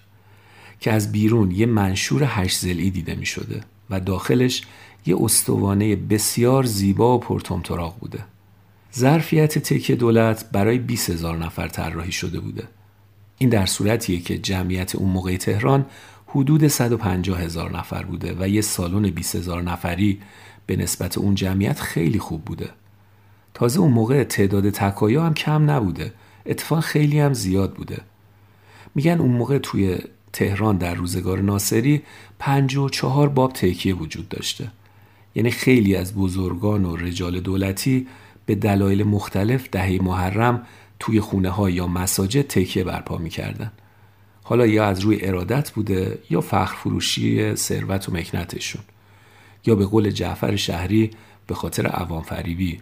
که 0.79 0.91
از 0.91 1.11
بیرون 1.11 1.51
یه 1.51 1.65
منشور 1.65 2.23
8 2.23 2.59
زلی 2.59 2.91
دیده 2.91 3.15
می 3.15 3.25
شده 3.25 3.61
و 3.89 3.99
داخلش 3.99 4.61
یه 5.05 5.15
استوانه 5.19 5.95
بسیار 5.95 6.63
زیبا 6.63 7.17
و 7.17 7.19
پرتمطراق 7.19 7.99
بوده. 7.99 8.25
ظرفیت 8.95 9.59
تکیه 9.59 9.95
دولت 9.95 10.45
برای 10.51 10.77
20 10.77 11.09
هزار 11.09 11.37
نفر 11.37 11.67
طراحی 11.67 12.11
شده 12.11 12.39
بوده. 12.39 12.63
این 13.37 13.49
در 13.49 13.65
صورتیه 13.65 14.19
که 14.19 14.37
جمعیت 14.37 14.95
اون 14.95 15.09
موقع 15.09 15.37
تهران 15.37 15.85
حدود 16.27 16.67
150 16.67 17.41
هزار 17.41 17.77
نفر 17.77 18.03
بوده 18.03 18.35
و 18.39 18.47
یه 18.47 18.61
سالن 18.61 19.09
20 19.09 19.35
هزار 19.35 19.61
نفری 19.61 20.19
به 20.65 20.75
نسبت 20.75 21.17
اون 21.17 21.35
جمعیت 21.35 21.79
خیلی 21.79 22.19
خوب 22.19 22.45
بوده. 22.45 22.69
تازه 23.53 23.79
اون 23.79 23.91
موقع 23.91 24.23
تعداد 24.23 24.69
تکایا 24.69 25.23
هم 25.23 25.33
کم 25.33 25.71
نبوده. 25.71 26.13
اتفاق 26.45 26.79
خیلی 26.79 27.19
هم 27.19 27.33
زیاد 27.33 27.73
بوده. 27.73 28.01
میگن 28.95 29.19
اون 29.19 29.31
موقع 29.31 29.57
توی 29.57 29.97
تهران 30.33 30.77
در 30.77 30.93
روزگار 30.93 31.39
ناصری 31.39 32.03
پنج 32.39 32.75
و 32.75 32.89
چهار 32.89 33.29
باب 33.29 33.53
تکیه 33.53 33.95
وجود 33.95 34.29
داشته. 34.29 34.71
یعنی 35.35 35.51
خیلی 35.51 35.95
از 35.95 36.15
بزرگان 36.15 36.85
و 36.85 36.95
رجال 36.95 37.39
دولتی 37.39 38.07
به 38.45 38.55
دلایل 38.55 39.03
مختلف 39.03 39.69
دهه 39.69 39.99
محرم 40.01 40.65
توی 40.99 41.19
خونه 41.19 41.49
ها 41.49 41.69
یا 41.69 41.87
مساجد 41.87 42.41
تکیه 42.41 42.83
برپا 42.83 43.17
می‌کردن. 43.17 43.71
حالا 44.43 44.65
یا 44.65 44.85
از 44.85 44.99
روی 44.99 45.17
ارادت 45.21 45.71
بوده 45.71 46.19
یا 46.29 46.41
فخر 46.41 46.75
فروشی 46.75 47.55
ثروت 47.55 48.09
و 48.09 48.11
مکنتشون. 48.11 48.81
یا 49.65 49.75
به 49.75 49.85
قول 49.85 50.09
جعفر 50.09 50.55
شهری 50.55 51.11
به 51.47 51.55
خاطر 51.55 51.87
عوام 51.87 52.21
فریبی. 52.21 52.81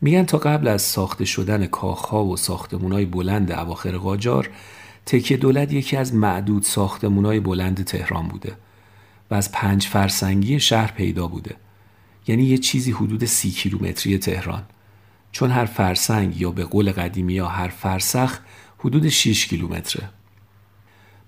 میگن 0.00 0.24
تا 0.24 0.38
قبل 0.38 0.68
از 0.68 0.82
ساخته 0.82 1.24
شدن 1.24 1.66
کاخها 1.66 2.24
و 2.24 2.36
ساختمونای 2.36 3.04
بلند 3.04 3.52
اواخر 3.52 3.96
قاجار 3.96 4.50
تکیه 5.06 5.36
دولت 5.36 5.72
یکی 5.72 5.96
از 5.96 6.14
معدود 6.14 6.62
ساختمونای 6.62 7.40
بلند 7.40 7.84
تهران 7.84 8.28
بوده 8.28 8.56
و 9.30 9.34
از 9.34 9.52
پنج 9.52 9.86
فرسنگی 9.86 10.60
شهر 10.60 10.92
پیدا 10.92 11.26
بوده. 11.26 11.56
یعنی 12.26 12.44
یه 12.44 12.58
چیزی 12.58 12.92
حدود 12.92 13.24
سی 13.24 13.50
کیلومتری 13.50 14.18
تهران. 14.18 14.62
چون 15.32 15.50
هر 15.50 15.64
فرسنگ 15.64 16.40
یا 16.40 16.50
به 16.50 16.64
قول 16.64 16.92
قدیمی 16.92 17.34
یا 17.34 17.48
هر 17.48 17.68
فرسخ 17.68 18.38
حدود 18.78 19.08
6 19.08 19.46
کیلومتره. 19.46 20.08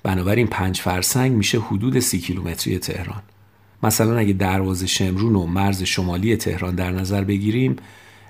بنابراین 0.03 0.47
پنج 0.47 0.81
فرسنگ 0.81 1.33
میشه 1.33 1.61
حدود 1.61 1.99
سی 1.99 2.21
کیلومتری 2.21 2.79
تهران. 2.79 3.23
مثلا 3.85 4.19
اگه 4.19 4.33
دروازه 4.33 4.87
شمرون 4.87 5.37
و 5.37 5.47
مرز 5.47 5.83
شمالی 5.83 6.37
تهران 6.37 6.75
در 6.75 6.91
نظر 6.91 7.25
بگیریم 7.25 7.77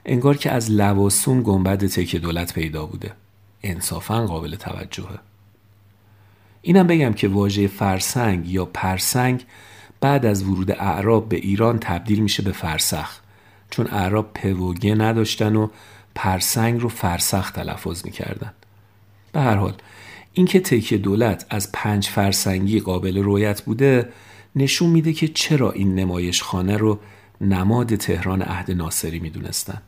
انگار 0.06 0.36
که 0.36 0.50
از 0.50 0.70
لواسون 0.70 1.42
گنبد 1.42 1.86
تک 1.86 2.16
دولت 2.16 2.54
پیدا 2.54 2.86
بوده. 2.86 3.12
انصافا 3.62 4.26
قابل 4.26 4.56
توجهه. 4.56 5.18
اینم 6.62 6.86
بگم 6.86 7.12
که 7.12 7.28
واژه 7.28 7.66
فرسنگ 7.66 8.48
یا 8.48 8.64
پرسنگ 8.64 9.44
بعد 10.00 10.26
از 10.26 10.42
ورود 10.42 10.70
اعراب 10.70 11.28
به 11.28 11.36
ایران 11.36 11.78
تبدیل 11.78 12.20
میشه 12.20 12.42
به 12.42 12.52
فرسخ 12.52 13.20
چون 13.70 13.86
اعراب 13.86 14.32
پوگه 14.34 14.94
نداشتن 14.94 15.56
و 15.56 15.68
پرسنگ 16.14 16.80
رو 16.80 16.88
فرسخ 16.88 17.50
تلفظ 17.50 18.04
می‌کردن. 18.04 18.52
به 19.32 19.40
هر 19.40 19.54
حال 19.56 19.74
اینکه 20.32 20.60
تکیه 20.60 20.98
دولت 20.98 21.46
از 21.50 21.72
پنج 21.72 22.08
فرسنگی 22.08 22.80
قابل 22.80 23.18
رویت 23.18 23.62
بوده 23.62 24.08
نشون 24.56 24.90
میده 24.90 25.12
که 25.12 25.28
چرا 25.28 25.72
این 25.72 25.94
نمایش 25.94 26.42
خانه 26.42 26.76
رو 26.76 26.98
نماد 27.40 27.96
تهران 27.96 28.42
عهد 28.42 28.70
ناصری 28.70 29.18
می‌دونستن. 29.18 29.82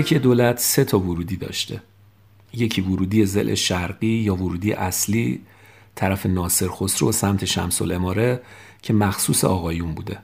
تک 0.00 0.14
دولت 0.14 0.58
سه 0.58 0.84
تا 0.84 0.98
ورودی 0.98 1.36
داشته. 1.36 1.82
یکی 2.52 2.80
ورودی 2.80 3.26
زل 3.26 3.54
شرقی 3.54 4.06
یا 4.06 4.34
ورودی 4.34 4.72
اصلی 4.72 5.40
طرف 5.94 6.26
ناصر 6.26 6.68
خسرو 6.68 7.08
و 7.08 7.12
سمت 7.12 7.44
شمس 7.44 7.82
الاماره 7.82 8.40
که 8.82 8.92
مخصوص 8.92 9.44
آقایون 9.44 9.94
بوده. 9.94 10.18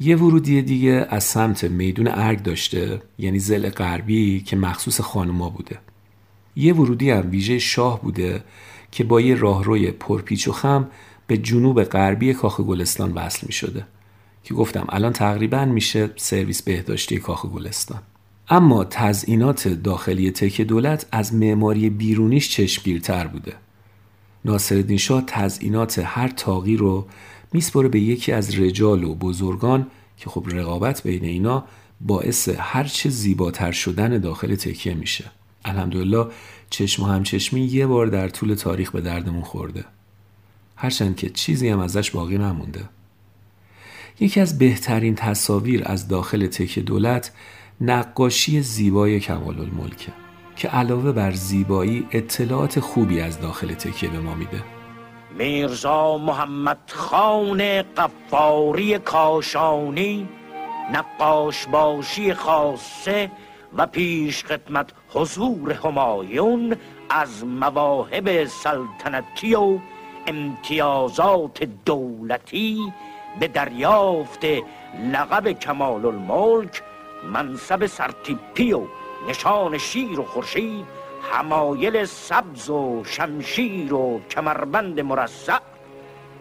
یه 0.00 0.16
ورودی 0.16 0.62
دیگه 0.62 1.06
از 1.10 1.24
سمت 1.24 1.64
میدون 1.64 2.08
ارگ 2.08 2.42
داشته 2.42 3.02
یعنی 3.18 3.38
زل 3.38 3.68
غربی 3.68 4.40
که 4.40 4.56
مخصوص 4.56 5.00
خانوما 5.00 5.50
بوده. 5.50 5.78
یه 6.56 6.74
ورودی 6.74 7.10
هم 7.10 7.30
ویژه 7.30 7.58
شاه 7.58 8.02
بوده 8.02 8.44
که 8.90 9.04
با 9.04 9.20
یه 9.20 9.34
راهروی 9.34 9.90
پرپیچ 9.90 10.48
و 10.48 10.52
خم 10.52 10.88
به 11.26 11.36
جنوب 11.36 11.82
غربی 11.84 12.34
کاخ 12.34 12.60
گلستان 12.60 13.12
وصل 13.12 13.46
می 13.46 13.52
شده 13.52 13.86
که 14.44 14.54
گفتم 14.54 14.86
الان 14.88 15.12
تقریبا 15.12 15.64
میشه 15.64 16.10
سرویس 16.16 16.62
بهداشتی 16.62 17.18
کاخ 17.18 17.46
گلستان. 17.46 18.02
اما 18.50 18.84
تزئینات 18.84 19.68
داخلی 19.68 20.30
تک 20.30 20.60
دولت 20.60 21.06
از 21.12 21.34
معماری 21.34 21.90
بیرونیش 21.90 22.50
چشمگیرتر 22.50 23.26
بوده. 23.26 23.54
ناصرالدین 24.44 24.96
شاه 24.96 25.24
تزئینات 25.26 25.98
هر 26.04 26.28
تاقی 26.28 26.76
رو 26.76 27.06
میسپره 27.52 27.88
به 27.88 28.00
یکی 28.00 28.32
از 28.32 28.58
رجال 28.58 29.04
و 29.04 29.14
بزرگان 29.14 29.86
که 30.16 30.30
خب 30.30 30.46
رقابت 30.48 31.02
بین 31.02 31.24
اینا 31.24 31.64
باعث 32.00 32.48
هرچه 32.58 33.10
زیباتر 33.10 33.72
شدن 33.72 34.18
داخل 34.18 34.54
تکیه 34.54 34.94
میشه. 34.94 35.24
الحمدلله 35.64 36.26
چشم 36.70 37.02
و 37.02 37.06
همچشمی 37.06 37.60
یه 37.60 37.86
بار 37.86 38.06
در 38.06 38.28
طول 38.28 38.54
تاریخ 38.54 38.90
به 38.90 39.00
دردمون 39.00 39.42
خورده. 39.42 39.84
هرچند 40.76 41.16
که 41.16 41.30
چیزی 41.30 41.68
هم 41.68 41.78
ازش 41.78 42.10
باقی 42.10 42.38
نمونده. 42.38 42.88
یکی 44.20 44.40
از 44.40 44.58
بهترین 44.58 45.14
تصاویر 45.14 45.82
از 45.86 46.08
داخل 46.08 46.46
تکیه 46.46 46.82
دولت 46.82 47.32
نقاشی 47.82 48.62
زیبای 48.62 49.20
کمال 49.20 49.60
الملکه 49.60 50.12
که 50.56 50.68
علاوه 50.68 51.12
بر 51.12 51.30
زیبایی 51.30 52.08
اطلاعات 52.12 52.80
خوبی 52.80 53.20
از 53.20 53.40
داخل 53.40 53.74
تکیه 53.74 54.10
به 54.10 54.18
ما 54.18 54.34
میده. 54.34 54.62
میرزا 55.38 56.18
محمد 56.18 56.78
خان 56.86 57.82
قفاری 57.82 58.98
کاشانی 58.98 60.28
نقاش 60.92 61.66
باشی 61.66 62.34
خاصه 62.34 63.30
و 63.76 63.86
پیش 63.86 64.44
خدمت 64.44 64.90
حضور 65.08 65.72
همایون 65.72 66.76
از 67.10 67.44
مواهب 67.44 68.44
سلطنتی 68.44 69.54
و 69.54 69.78
امتیازات 70.26 71.64
دولتی 71.84 72.92
به 73.40 73.48
دریافت 73.48 74.44
لقب 75.12 75.52
کمال 75.52 76.06
الملک 76.06 76.82
منصب 77.24 77.86
سرتیپی 77.86 78.72
و 78.72 78.80
نشان 79.28 79.78
شیر 79.78 80.20
و 80.20 80.24
خورشید 80.24 80.86
حمایل 81.32 82.04
سبز 82.04 82.70
و 82.70 83.04
شمشیر 83.04 83.94
و 83.94 84.20
کمربند 84.30 85.00
مرصع 85.00 85.58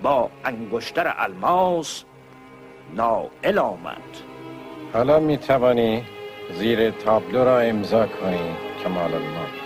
با 0.04 0.30
انگشتر 0.46 1.13
الماس 1.18 2.04
نائل 2.96 3.58
آمد. 3.58 4.18
حالا 4.94 5.20
می 5.20 5.38
توانی 5.38 6.04
زیر 6.54 6.92
تابلو 6.92 7.44
را 7.44 7.60
امضا 7.60 8.06
کنی 8.06 8.56
کمال 8.84 9.13
الملک. 9.13 9.59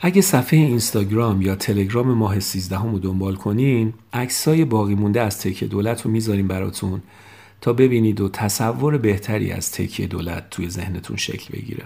اگه 0.00 0.22
صفحه 0.22 0.58
اینستاگرام 0.58 1.42
یا 1.42 1.54
تلگرام 1.54 2.14
ماه 2.14 2.40
13 2.40 2.82
رو 2.82 2.98
دنبال 2.98 3.34
کنین 3.34 3.94
عکسای 4.12 4.64
باقی 4.64 4.94
مونده 4.94 5.20
از 5.20 5.40
تکیه 5.40 5.68
دولت 5.68 6.02
رو 6.02 6.10
می‌ذاریم 6.10 6.48
براتون 6.48 7.02
تا 7.60 7.72
ببینید 7.72 8.20
و 8.20 8.28
تصور 8.28 8.98
بهتری 8.98 9.52
از 9.52 9.72
تکیه 9.72 10.06
دولت 10.06 10.50
توی 10.50 10.68
ذهنتون 10.68 11.16
شکل 11.16 11.58
بگیره 11.58 11.84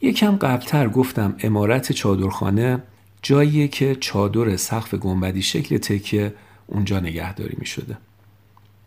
یکم 0.00 0.36
قبلتر 0.36 0.88
گفتم 0.88 1.36
امارت 1.40 1.92
چادرخانه 1.92 2.82
جاییه 3.22 3.68
که 3.68 3.96
چادر 4.00 4.56
سقف 4.56 4.94
گنبدی 4.94 5.42
شکل 5.42 5.78
تکیه 5.78 6.34
اونجا 6.66 7.00
نگهداری 7.00 7.56
می 7.58 7.66
شده. 7.66 7.98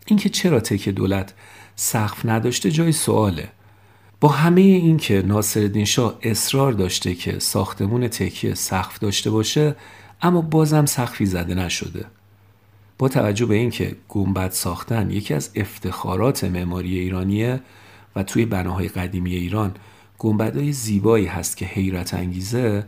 اینکه 0.06 0.30
چرا 0.30 0.60
تکیه 0.60 0.94
دولت 0.94 1.34
سقف 1.76 2.26
نداشته 2.26 2.72
جای 2.72 2.92
سواله 2.92 3.50
با 4.22 4.30
همه 4.30 4.62
این 4.62 4.98
که 4.98 5.24
ناصرالدین 5.28 5.86
شاه 5.86 6.18
اصرار 6.22 6.72
داشته 6.74 7.16
که 7.16 7.40
ساختمون 7.40 8.08
تکیه 8.08 8.54
سقف 8.54 9.00
داشته 9.00 9.30
باشه 9.30 9.76
اما 10.22 10.42
بازم 10.42 10.86
سقفی 10.86 11.26
زده 11.26 11.54
نشده. 11.54 12.06
با 12.98 13.10
توجه 13.10 13.46
به 13.46 13.56
اینکه 13.56 13.96
گنبد 14.10 14.52
ساختن 14.52 15.12
یکی 15.12 15.34
از 15.34 15.50
افتخارات 15.56 16.44
معماری 16.44 17.00
ایرانیه 17.00 17.62
و 18.16 18.24
توی 18.24 18.46
بناهای 18.46 18.88
قدیمی 18.88 19.36
ایران 19.36 19.74
گنبدهای 20.20 20.72
زیبایی 20.72 21.26
هست 21.26 21.58
که 21.58 21.66
حیرت 21.66 22.14
انگیزه 22.14 22.86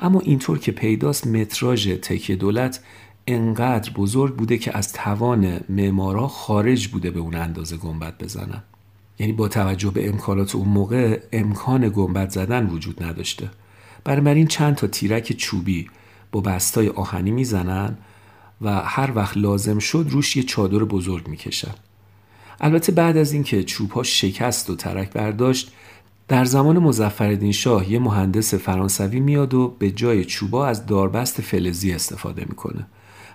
اما 0.00 0.20
اینطور 0.20 0.58
که 0.58 0.72
پیداست 0.72 1.26
متراژ 1.26 1.88
تکیه 1.88 2.36
دولت 2.36 2.80
انقدر 3.26 3.92
بزرگ 3.92 4.36
بوده 4.36 4.58
که 4.58 4.76
از 4.76 4.92
توان 4.92 5.60
معمارا 5.68 6.28
خارج 6.28 6.88
بوده 6.88 7.10
به 7.10 7.20
اون 7.20 7.34
اندازه 7.34 7.76
گنبد 7.76 8.22
بزنن. 8.24 8.62
یعنی 9.18 9.32
با 9.32 9.48
توجه 9.48 9.90
به 9.90 10.08
امکانات 10.08 10.54
اون 10.54 10.68
موقع 10.68 11.20
امکان 11.32 11.88
گنبد 11.88 12.30
زدن 12.30 12.66
وجود 12.66 13.02
نداشته. 13.02 13.50
بنابراین 14.04 14.46
چند 14.46 14.74
تا 14.74 14.86
تیرک 14.86 15.32
چوبی 15.32 15.90
با 16.32 16.40
بستای 16.40 16.88
آهنی 16.88 17.30
می‌زنن 17.30 17.96
و 18.60 18.80
هر 18.80 19.12
وقت 19.14 19.36
لازم 19.36 19.78
شد 19.78 20.06
روش 20.10 20.36
یه 20.36 20.42
چادر 20.42 20.78
بزرگ 20.78 21.28
می‌کشن. 21.28 21.74
البته 22.60 22.92
بعد 22.92 23.16
از 23.16 23.32
اینکه 23.32 23.64
چوب 23.64 23.90
ها 23.90 24.02
شکست 24.02 24.70
و 24.70 24.76
ترک 24.76 25.10
برداشت 25.10 25.72
در 26.28 26.44
زمان 26.44 26.78
مزفردین 26.78 27.52
شاه 27.52 27.92
یه 27.92 27.98
مهندس 27.98 28.54
فرانسوی 28.54 29.20
میاد 29.20 29.54
و 29.54 29.76
به 29.78 29.90
جای 29.90 30.24
چوبا 30.24 30.66
از 30.66 30.86
داربست 30.86 31.40
فلزی 31.40 31.92
استفاده 31.92 32.46
می‌کنه 32.48 32.86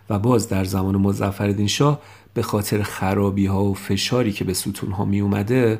و 0.10 0.20
باز 0.20 0.50
در 0.50 0.64
زمان 0.64 0.96
مزفردین 0.96 1.68
شاه 1.68 2.02
به 2.34 2.42
خاطر 2.42 2.84
خرابی 2.84 3.46
ها 3.46 3.64
و 3.64 3.74
فشاری 3.74 4.32
که 4.32 4.44
به 4.44 4.54
ستون 4.54 4.92
ها 4.92 5.06
می 5.06 5.22
اومده 5.22 5.80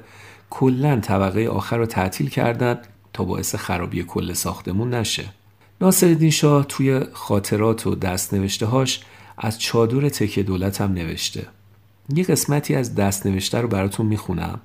کلا 0.50 1.00
طبقه 1.00 1.48
آخر 1.48 1.78
رو 1.78 1.86
تعطیل 1.86 2.30
کردن 2.30 2.78
تا 3.14 3.24
باعث 3.24 3.56
خرابی 3.56 4.04
کل 4.04 4.34
ساختمون 4.34 4.94
نشه. 4.94 5.26
ناصرالدین 5.82 6.30
شاه 6.30 6.66
توی 6.66 7.00
خاطرات 7.14 7.88
و 7.88 7.96
دست 7.96 8.34
نوشته 8.34 8.66
هاش 8.66 9.02
از 9.38 9.60
چادر 9.60 10.10
تکه 10.10 10.44
دولت 10.44 10.82
هم 10.82 10.94
نوشته. 10.94 11.48
یه 12.16 12.24
قسمتی 12.24 12.76
از 12.76 12.96
دست 12.96 13.26
نوشته 13.26 13.62
رو 13.62 13.68
براتون 13.68 14.06
می‌خونم. 14.06 14.62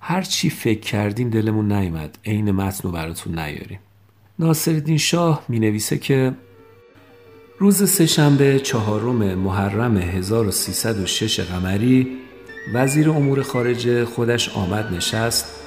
هر 0.00 0.22
چی 0.22 0.50
فکر 0.50 0.80
کردیم 0.80 1.30
دلمون 1.30 1.72
نیومد. 1.72 2.18
عین 2.24 2.50
متن 2.50 2.82
رو 2.82 2.90
براتون 2.90 3.38
نیاریم. 3.38 3.78
ناصرالدین 4.38 4.98
شاه 4.98 5.44
می 5.48 5.58
نویسه 5.58 5.98
که 5.98 6.34
روز 7.62 7.90
سهشنبه 7.90 8.58
چهارم 8.58 9.34
محرم 9.34 9.96
1306 9.96 11.40
قمری 11.40 12.18
وزیر 12.74 13.10
امور 13.10 13.42
خارجه 13.42 14.04
خودش 14.04 14.56
آمد 14.56 14.94
نشست 14.94 15.60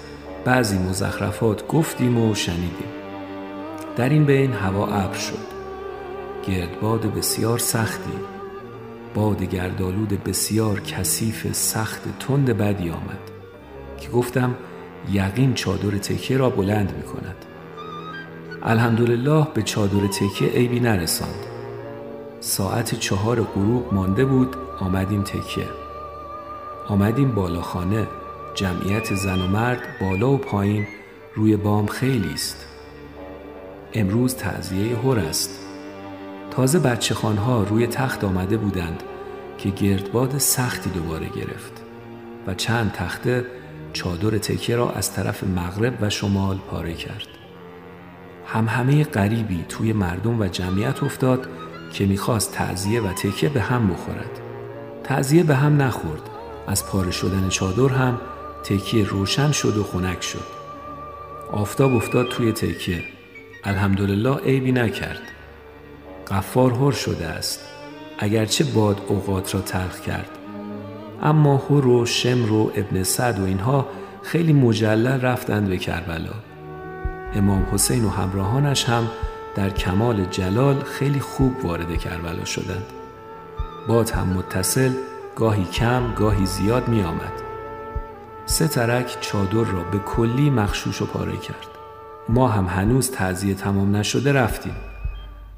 بعضی 0.45 0.77
مزخرفات 0.77 1.67
گفتیم 1.67 2.17
و 2.17 2.35
شنیدیم. 2.35 2.87
در 3.95 4.09
این 4.09 4.25
بین 4.25 4.53
هوا 4.53 4.87
ابر 4.87 5.17
شد 5.17 5.37
گردباد 6.47 7.13
بسیار 7.13 7.59
سختی 7.59 8.19
باد 9.13 9.43
گردالود 9.43 10.23
بسیار 10.23 10.79
کثیف 10.79 11.53
سخت 11.53 12.01
تند 12.19 12.49
بدی 12.49 12.89
آمد 12.89 13.31
که 13.99 14.09
گفتم 14.09 14.55
یقین 15.11 15.53
چادر 15.53 15.97
تکیه 15.97 16.37
را 16.37 16.49
بلند 16.49 16.93
می 16.97 17.03
کند 17.03 17.45
الحمدلله 18.63 19.47
به 19.53 19.61
چادر 19.61 20.07
تکیه 20.07 20.49
عیبی 20.49 20.79
نرساند. 20.79 21.54
ساعت 22.45 22.95
چهار 22.95 23.41
غروب 23.41 23.93
مانده 23.93 24.25
بود 24.25 24.55
آمدیم 24.79 25.23
تکیه. 25.23 25.67
آمدیم 26.87 27.31
بالاخانه 27.31 28.07
جمعیت 28.55 29.15
زن 29.15 29.41
و 29.41 29.47
مرد 29.47 29.79
بالا 30.01 30.29
و 30.29 30.37
پایین 30.37 30.87
روی 31.35 31.57
بام 31.57 31.85
خیلی 31.85 32.33
است. 32.33 32.65
امروز 33.93 34.35
تعذیه 34.35 34.97
هر 34.97 35.19
است. 35.19 35.59
تازه 36.51 36.79
بچه 36.79 37.15
خانها 37.15 37.63
روی 37.63 37.87
تخت 37.87 38.23
آمده 38.23 38.57
بودند 38.57 39.03
که 39.57 39.69
گردباد 39.69 40.37
سختی 40.37 40.89
دوباره 40.89 41.29
گرفت 41.29 41.83
و 42.47 42.53
چند 42.53 42.91
تخته 42.91 43.45
چادر 43.93 44.37
تکیه 44.37 44.75
را 44.75 44.91
از 44.91 45.13
طرف 45.13 45.43
مغرب 45.43 45.97
و 46.01 46.09
شمال 46.09 46.57
پاره 46.57 46.93
کرد. 46.93 47.27
هم 48.45 48.67
همه 48.67 49.03
غریبی 49.03 49.65
توی 49.69 49.93
مردم 49.93 50.39
و 50.39 50.47
جمعیت 50.47 51.03
افتاد 51.03 51.47
که 51.95 52.05
می‌خواست 52.05 52.51
تعذیه 52.51 53.01
و 53.01 53.13
تکیه 53.13 53.49
به 53.49 53.61
هم 53.61 53.87
بخورد. 53.87 54.39
تعذیه 55.03 55.43
به 55.43 55.55
هم 55.55 55.81
نخورد. 55.81 56.21
از 56.67 56.85
پاره 56.85 57.11
شدن 57.11 57.49
چادر 57.49 57.95
هم 57.95 58.21
تکیه 58.63 59.07
روشن 59.07 59.51
شد 59.51 59.77
و 59.77 59.83
خنک 59.83 60.23
شد. 60.23 60.47
آفتاب 61.51 61.95
افتاد 61.95 62.29
توی 62.29 62.51
تکیه. 62.51 63.03
الحمدلله 63.63 64.35
عیبی 64.35 64.71
نکرد. 64.71 65.21
قفار 66.27 66.71
هر 66.71 66.91
شده 66.91 67.25
است. 67.25 67.59
اگرچه 68.19 68.63
باد 68.63 69.01
اوقات 69.07 69.55
را 69.55 69.61
تلخ 69.61 69.99
کرد. 69.99 70.29
اما 71.21 71.57
هر 71.69 71.87
و 71.87 72.05
شمر 72.05 72.51
و 72.51 72.71
ابن 72.75 73.03
سعد 73.03 73.39
و 73.39 73.45
اینها 73.45 73.87
خیلی 74.23 74.53
مجلل 74.53 75.21
رفتند 75.21 75.69
به 75.69 75.77
کربلا. 75.77 76.33
امام 77.35 77.67
حسین 77.71 78.05
و 78.05 78.09
همراهانش 78.09 78.83
هم 78.83 79.07
در 79.55 79.69
کمال 79.69 80.25
جلال 80.25 80.83
خیلی 80.83 81.19
خوب 81.19 81.65
وارد 81.65 81.97
کربلا 81.97 82.45
شدند. 82.45 82.85
باد 83.87 84.09
هم 84.09 84.27
متصل 84.27 84.91
گاهی 85.35 85.65
کم 85.65 86.13
گاهی 86.13 86.45
زیاد 86.45 86.87
می 86.87 87.03
آمد 87.03 87.33
سه 88.45 88.67
ترک 88.67 89.17
چادر 89.21 89.71
را 89.71 89.83
به 89.83 89.99
کلی 89.99 90.49
مخشوش 90.49 91.01
و 91.01 91.05
پاره 91.05 91.37
کرد. 91.37 91.67
ما 92.29 92.47
هم 92.47 92.65
هنوز 92.65 93.11
تعذیه 93.11 93.53
تمام 93.53 93.95
نشده 93.95 94.33
رفتیم. 94.33 94.75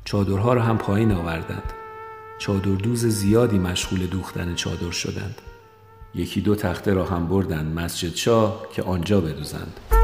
چادرها 0.06 0.54
را 0.54 0.62
هم 0.62 0.78
پایین 0.78 1.12
آوردند. 1.12 1.74
چادر 2.38 2.72
دوز 2.72 3.06
زیادی 3.06 3.60
مشغول 3.60 4.06
دوختن 4.06 4.56
چادر 4.56 4.92
شدند. 4.92 5.42
یکی 6.16 6.42
دو 6.42 6.56
تخته 6.56 6.94
را 6.94 7.06
هم 7.06 7.28
بردند 7.28 7.80
مسجد 7.80 8.16
شاه 8.16 8.68
که 8.74 8.84
آنجا 8.84 9.22
بدوزند. 9.22 9.97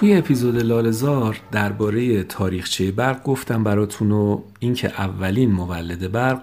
توی 0.00 0.14
اپیزود 0.14 0.56
لالزار 0.56 1.40
درباره 1.52 2.22
تاریخچه 2.22 2.90
برق 2.90 3.22
گفتم 3.22 3.64
براتون 3.64 4.12
و 4.12 4.40
اینکه 4.58 4.88
اولین 4.88 5.52
مولد 5.52 6.12
برق 6.12 6.42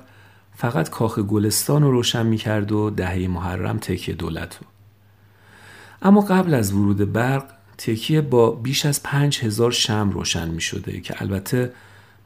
فقط 0.55 0.89
کاخ 0.89 1.19
گلستان 1.19 1.83
رو 1.83 1.91
روشن 1.91 2.25
می‌کرد 2.25 2.71
و 2.71 2.89
دهه 2.89 3.27
محرم 3.27 3.77
تکیه 3.77 4.15
دولت 4.15 4.57
رو. 4.61 4.67
اما 6.01 6.21
قبل 6.21 6.53
از 6.53 6.73
ورود 6.73 7.13
برق 7.13 7.45
تکیه 7.77 8.21
با 8.21 8.51
بیش 8.51 8.85
از 8.85 9.03
پنج 9.03 9.39
هزار 9.43 9.71
شم 9.71 10.09
روشن 10.09 10.49
می 10.49 10.61
شده 10.61 11.01
که 11.01 11.21
البته 11.21 11.71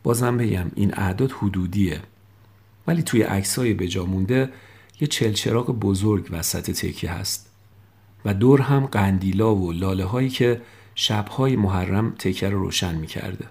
بازم 0.03 0.37
بگم 0.37 0.71
این 0.75 0.93
اعداد 0.97 1.31
حدودیه 1.31 1.99
ولی 2.87 3.03
توی 3.03 3.21
عکسای 3.21 3.73
بجا 3.73 4.05
مونده 4.05 4.49
یه 5.01 5.07
چلچراغ 5.07 5.79
بزرگ 5.79 6.27
وسط 6.31 6.71
تکیه 6.71 7.11
هست 7.11 7.49
و 8.25 8.33
دور 8.33 8.61
هم 8.61 8.85
قندیلا 8.85 9.55
و 9.55 9.71
لاله 9.71 10.05
هایی 10.05 10.29
که 10.29 10.61
شبهای 10.95 11.55
محرم 11.55 12.15
تکه 12.19 12.49
رو 12.49 12.59
روشن 12.59 12.95
می 12.95 13.07
کرده. 13.07 13.45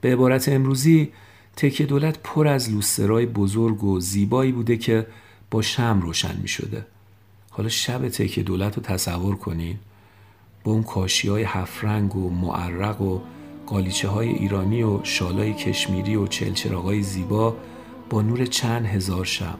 به 0.00 0.12
عبارت 0.12 0.48
امروزی 0.48 1.12
تکه 1.56 1.84
دولت 1.84 2.18
پر 2.24 2.48
از 2.48 2.70
لوسترای 2.70 3.26
بزرگ 3.26 3.84
و 3.84 4.00
زیبایی 4.00 4.52
بوده 4.52 4.76
که 4.76 5.06
با 5.50 5.62
شم 5.62 6.00
روشن 6.02 6.36
می 6.42 6.48
شده 6.48 6.86
حالا 7.50 7.68
شب 7.68 8.08
تکه 8.08 8.42
دولت 8.42 8.76
رو 8.76 8.82
تصور 8.82 9.36
کنین. 9.36 9.78
با 10.64 10.72
اون 10.72 10.82
کاشی 10.82 11.28
های 11.28 11.42
هفرنگ 11.42 12.16
و 12.16 12.30
معرق 12.30 13.00
و 13.00 13.20
قالیچه 13.66 14.08
های 14.08 14.28
ایرانی 14.28 14.82
و 14.82 15.04
شالای 15.04 15.54
کشمیری 15.54 16.16
و 16.16 16.26
چلچراغای 16.26 17.02
زیبا 17.02 17.56
با 18.10 18.22
نور 18.22 18.46
چند 18.46 18.86
هزار 18.86 19.24
شم. 19.24 19.58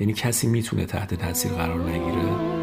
یعنی 0.00 0.12
کسی 0.12 0.46
می‌تونه 0.46 0.86
تحت 0.86 1.14
تاثیر 1.14 1.52
قرار 1.52 1.90
نگیره؟ 1.90 2.53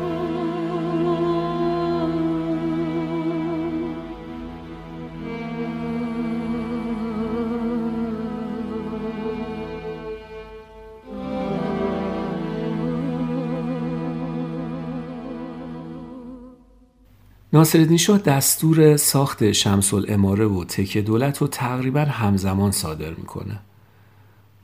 ناصرالدین 17.62 17.98
شاه 17.98 18.18
دستور 18.18 18.98
ساخت 18.98 19.52
شمس 19.52 19.94
الاماره 19.94 20.46
و 20.46 20.64
تکه 20.64 21.02
دولت 21.02 21.38
رو 21.38 21.48
تقریبا 21.48 22.02
همزمان 22.02 22.72
صادر 22.72 23.14
می‌کنه 23.14 23.60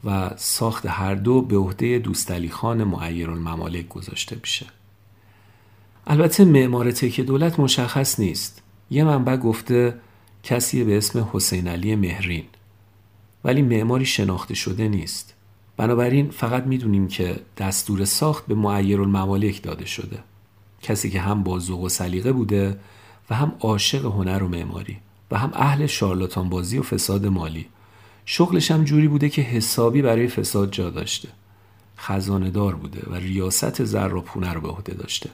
و 0.04 0.32
ساخت 0.38 0.86
هر 0.86 1.16
دو 1.16 1.42
به 1.42 1.58
عهده 1.58 2.00
دوستعلی 2.00 2.50
خان 2.50 2.84
معیر 2.84 3.30
الممالک 3.30 3.88
گذاشته 3.88 4.38
میشه. 4.42 4.66
البته 6.08 6.46
معمار 6.46 6.92
تکه 6.92 7.24
دولت 7.24 7.60
مشخص 7.60 8.20
نیست. 8.20 8.62
یه 8.90 9.04
منبع 9.04 9.38
گفته 9.38 9.96
کسی 10.44 10.84
به 10.84 10.98
اسم 10.98 11.30
حسین 11.34 11.68
علی 11.68 11.96
مهرین. 11.96 12.46
ولی 13.44 13.62
معماری 13.62 14.06
شناخته 14.06 14.54
شده 14.54 14.88
نیست. 14.88 15.34
بنابراین 15.78 16.30
فقط 16.30 16.64
می‌دونیم 16.64 17.08
که 17.08 17.40
دستور 17.58 18.06
ساخت 18.06 18.46
به 18.48 18.56
معیر 18.56 19.02
الممالک 19.02 19.64
داده 19.64 19.86
شده. 19.86 20.20
کسی 20.88 21.10
که 21.10 21.22
هم 21.22 21.44
با 21.44 21.60
ذوق 21.60 21.82
و 21.82 21.90
سلیقه 21.90 22.32
بوده 22.32 22.80
و 23.30 23.36
هم 23.36 23.56
عاشق 23.60 24.06
هنر 24.06 24.44
و 24.44 24.48
معماری 24.48 24.98
و 25.32 25.38
هم 25.38 25.52
اهل 25.54 25.86
شارلاتان 25.86 26.50
بازی 26.50 26.78
و 26.78 26.84
فساد 26.84 27.26
مالی. 27.26 27.66
شغلش 28.26 28.72
هم 28.72 28.84
جوری 28.84 29.08
بوده 29.08 29.30
که 29.30 29.42
حسابی 29.42 30.02
برای 30.02 30.28
فساد 30.28 30.72
جا 30.72 30.90
داشته. 30.90 31.30
خزانه 31.98 32.50
دار 32.50 32.76
بوده 32.76 33.02
و 33.10 33.16
ریاست 33.16 33.84
زر 33.84 34.14
و 34.14 34.22
پونه 34.22 34.54
رو 34.54 34.62
به 34.62 34.68
عهده 34.68 34.94
داشته. 34.94 35.30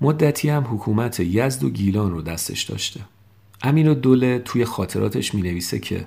مدتی 0.00 0.48
هم 0.48 0.64
حکومت 0.70 1.20
یزد 1.20 1.64
و 1.64 1.70
گیلان 1.70 2.10
رو 2.10 2.22
دستش 2.22 2.62
داشته. 2.62 3.00
امین 3.62 3.88
و 3.88 3.94
دوله 3.94 4.38
توی 4.38 4.64
خاطراتش 4.64 5.34
می 5.34 5.42
نویسه 5.42 5.78
که 5.78 6.06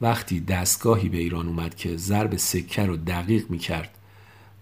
وقتی 0.00 0.40
دستگاهی 0.40 1.08
به 1.08 1.18
ایران 1.18 1.48
اومد 1.48 1.74
که 1.74 1.96
ضرب 1.96 2.36
سکه 2.36 2.86
رو 2.86 2.96
دقیق 2.96 3.50
می 3.50 3.58
کرد 3.58 3.90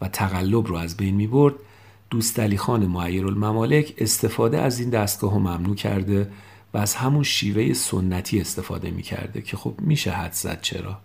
و 0.01 0.09
تقلب 0.09 0.67
رو 0.67 0.77
از 0.77 0.97
بین 0.97 1.15
می 1.15 1.27
برد 1.27 1.55
دوست 2.11 2.57
خان 2.57 2.87
معیر 2.87 3.27
الممالک 3.27 3.95
استفاده 3.99 4.59
از 4.59 4.81
این 4.81 4.91
دستگاه 4.91 5.33
رو 5.35 5.39
ممنوع 5.39 5.75
کرده 5.75 6.31
و 6.75 6.79
از 6.79 6.95
همون 6.95 7.23
شیوه 7.23 7.73
سنتی 7.73 8.41
استفاده 8.41 8.91
می 8.91 9.03
کرده 9.03 9.43
که 9.43 9.57
خب 9.57 9.75
میشه 9.81 10.11
حد 10.11 10.33
زد 10.33 10.61
چرا 10.63 10.99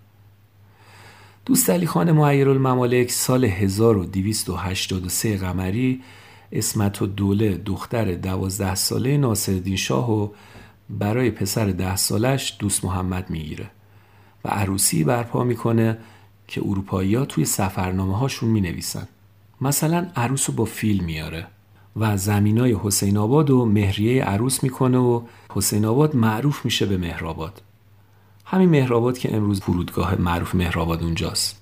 دوست 1.46 1.70
علی 1.70 1.88
خان 1.88 2.12
معیر 2.12 2.50
الممالک 2.50 3.12
سال 3.12 3.46
1283 3.46 5.38
قمری 5.38 6.02
اسمت 6.52 7.02
و 7.02 7.06
دوله 7.06 7.58
دختر 7.58 8.14
دوازده 8.14 8.76
ساله 8.76 9.18
ناصرالدین 9.18 9.76
شاه 9.76 10.12
و 10.12 10.30
برای 10.90 11.32
پسر 11.32 11.66
ده 11.66 11.96
سالش 11.96 12.56
دوست 12.60 12.86
محمد 12.86 13.30
می‌گیره 13.30 13.70
و 14.46 14.50
عروسی 14.50 15.04
برپا 15.04 15.44
می‌کنه 15.44 15.98
که 16.48 16.62
اروپایی 16.66 17.16
ها 17.16 17.26
توی 17.26 17.46
سفرنامه 17.46 18.18
هاشون 18.18 18.50
می 18.50 18.62
نویسن. 18.62 19.08
مثلا 19.62 20.08
عروس 20.16 20.50
رو 20.50 20.56
با 20.56 20.66
فیل 20.66 21.04
میاره 21.04 21.48
و 21.96 22.18
زمینای 22.18 22.78
حسین 22.84 23.18
آباد 23.18 23.50
و 23.50 23.66
مهریه 23.66 24.24
عروس 24.24 24.64
می‌کنه 24.64 24.98
و 24.98 25.22
حسین 25.54 25.86
آباد 25.86 26.16
معروف 26.16 26.66
میشه 26.66 26.86
به 26.86 26.98
مهرآباد 26.98 27.62
همین 28.46 28.70
مهرآباد 28.70 29.18
که 29.18 29.36
امروز 29.36 29.62
فرودگاه 29.62 30.22
معروف 30.22 30.56
مهرآباد 30.56 31.04
اونجاست. 31.04 31.62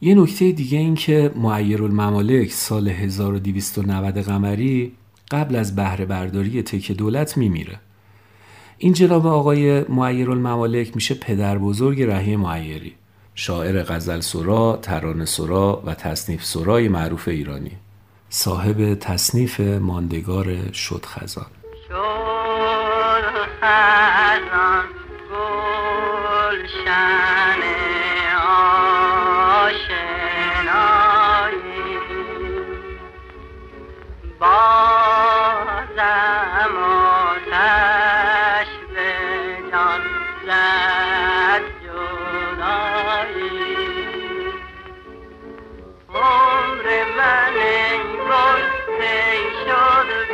یه 0.00 0.14
نکته 0.14 0.52
دیگه 0.52 0.78
این 0.78 0.94
که 0.94 1.32
معیر 1.36 1.82
الممالک 1.82 2.52
سال 2.52 2.88
1290 2.88 4.18
قمری 4.18 4.92
قبل 5.30 5.56
از 5.56 5.76
بهره 5.76 6.04
برداری 6.04 6.62
تک 6.62 6.92
دولت 6.92 7.36
میمیره. 7.36 7.80
این 8.78 8.92
جناب 8.92 9.26
آقای 9.26 9.84
معیر 9.88 10.30
الممالک 10.30 10.94
میشه 10.94 11.14
پدر 11.14 11.58
بزرگ 11.58 12.02
رهی 12.02 12.36
معیری. 12.36 12.94
شاعر 13.40 13.82
غزل 13.82 14.20
سرا، 14.20 14.78
ترانه 14.82 15.24
سرا 15.24 15.82
و 15.86 15.94
تصنیف 15.94 16.44
سرای 16.44 16.88
معروف 16.88 17.28
ایرانی. 17.28 17.76
صاحب 18.30 18.94
تصنیف 18.94 19.60
ماندگار 19.60 20.72
شد 20.72 21.04
خزان. 21.04 21.46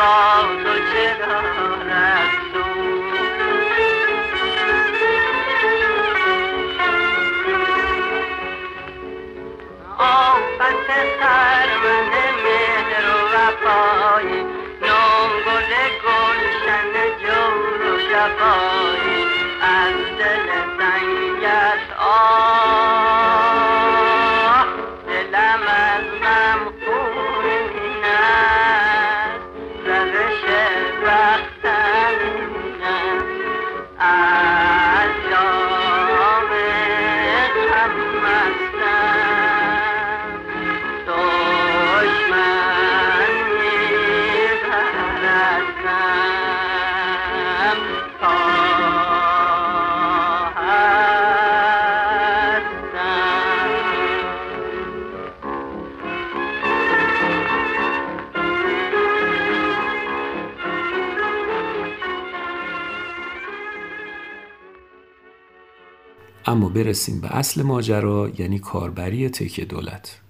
اما 0.00 1.83
برسیم 67.04 67.20
به 67.20 67.36
اصل 67.36 67.62
ماجرا 67.62 68.30
یعنی 68.38 68.58
کاربری 68.58 69.28
تکیه 69.28 69.64
دولت. 69.64 70.20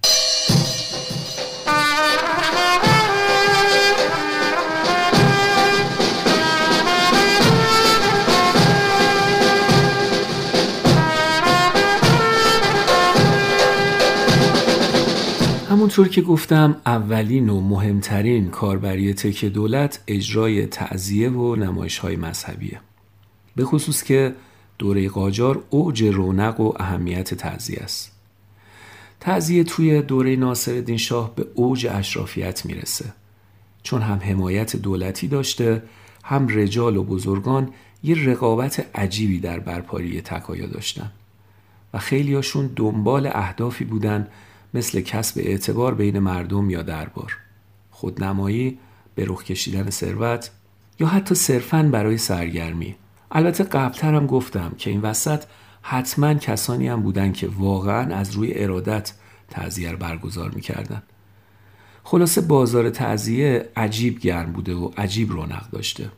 همونطور 15.70 16.08
که 16.08 16.22
گفتم 16.22 16.76
اولین 16.86 17.48
و 17.48 17.60
مهمترین 17.60 18.48
کاربری 18.50 19.14
تک 19.14 19.44
دولت 19.44 20.02
اجرای 20.06 20.66
تعذیه 20.66 21.30
و 21.30 21.56
نمایش 21.56 21.98
های 21.98 22.16
مذهبیه. 22.16 22.80
به 23.56 23.64
خصوص 23.64 24.02
که 24.02 24.34
دوره 24.78 25.08
قاجار 25.08 25.64
اوج 25.70 26.04
رونق 26.04 26.60
و 26.60 26.72
اهمیت 26.76 27.34
تعذیه 27.34 27.80
است. 27.80 28.12
تعذیه 29.20 29.64
توی 29.64 30.02
دوره 30.02 30.36
ناصرالدین 30.36 30.96
شاه 30.96 31.34
به 31.34 31.46
اوج 31.54 31.86
اشرافیت 31.90 32.66
می‌رسه. 32.66 33.12
چون 33.82 34.02
هم 34.02 34.18
حمایت 34.18 34.76
دولتی 34.76 35.28
داشته 35.28 35.82
هم 36.24 36.48
رجال 36.48 36.96
و 36.96 37.04
بزرگان 37.04 37.72
یه 38.02 38.26
رقابت 38.26 38.86
عجیبی 38.94 39.40
در 39.40 39.60
برپاری 39.60 40.20
تکایا 40.20 40.66
داشتن. 40.66 41.12
و 41.94 41.98
خیلیاشون 41.98 42.70
دنبال 42.76 43.26
اهدافی 43.26 43.84
بودن 43.84 44.28
مثل 44.74 45.00
کسب 45.00 45.40
اعتبار 45.44 45.94
بین 45.94 46.18
مردم 46.18 46.70
یا 46.70 46.82
دربار. 46.82 47.36
خودنمایی 47.90 48.78
به 49.14 49.24
رخ 49.28 49.44
کشیدن 49.44 49.90
ثروت 49.90 50.50
یا 51.00 51.06
حتی 51.06 51.34
صرفاً 51.34 51.82
برای 51.82 52.18
سرگرمی. 52.18 52.96
البته 53.34 53.64
قبلتر 53.64 54.14
هم 54.14 54.26
گفتم 54.26 54.72
که 54.78 54.90
این 54.90 55.00
وسط 55.00 55.44
حتما 55.82 56.34
کسانی 56.34 56.88
هم 56.88 57.02
بودن 57.02 57.32
که 57.32 57.48
واقعا 57.58 58.14
از 58.14 58.32
روی 58.32 58.62
ارادت 58.62 59.12
تعذیه 59.50 59.96
برگزار 59.96 60.50
می‌کردن. 60.50 61.02
خلاصه 62.04 62.40
بازار 62.40 62.90
تعذیه 62.90 63.68
عجیب 63.76 64.18
گرم 64.18 64.52
بوده 64.52 64.74
و 64.74 64.90
عجیب 64.96 65.32
رونق 65.32 65.70
داشته. 65.70 66.10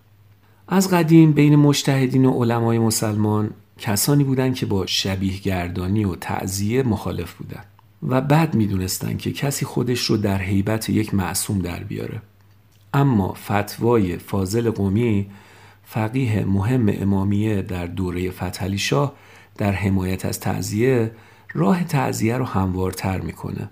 از 0.68 0.90
قدیم 0.90 1.33
بین 1.33 1.57
مشتهدین 1.57 2.24
و 2.24 2.31
علمای 2.31 2.79
مسلمان 2.79 3.50
کسانی 3.79 4.24
بودند 4.24 4.55
که 4.55 4.66
با 4.66 4.87
شبیه 4.87 5.38
گردانی 5.38 6.05
و 6.05 6.14
تعذیه 6.14 6.83
مخالف 6.83 7.33
بودند 7.33 7.66
و 8.09 8.20
بعد 8.20 8.55
می‌دونستند 8.55 9.18
که 9.18 9.33
کسی 9.33 9.64
خودش 9.64 10.00
رو 10.00 10.16
در 10.16 10.38
حیبت 10.38 10.90
یک 10.90 11.14
معصوم 11.14 11.59
در 11.59 11.83
بیاره. 11.83 12.22
اما 12.94 13.33
فتوای 13.33 14.16
فاضل 14.16 14.70
قومی 14.70 15.26
فقیه 15.88 16.44
مهم 16.44 16.87
امامیه 16.88 17.62
در 17.62 17.87
دوره 17.87 18.31
فتحعلی 18.31 18.79
شاه 18.79 19.12
در 19.59 19.72
حمایت 19.72 20.25
از 20.25 20.40
تعذیه 20.40 21.11
راه 21.55 21.85
تعذیه 21.85 22.37
رو 22.37 22.44
هموارتر 22.44 23.20
می‌کنه 23.20 23.70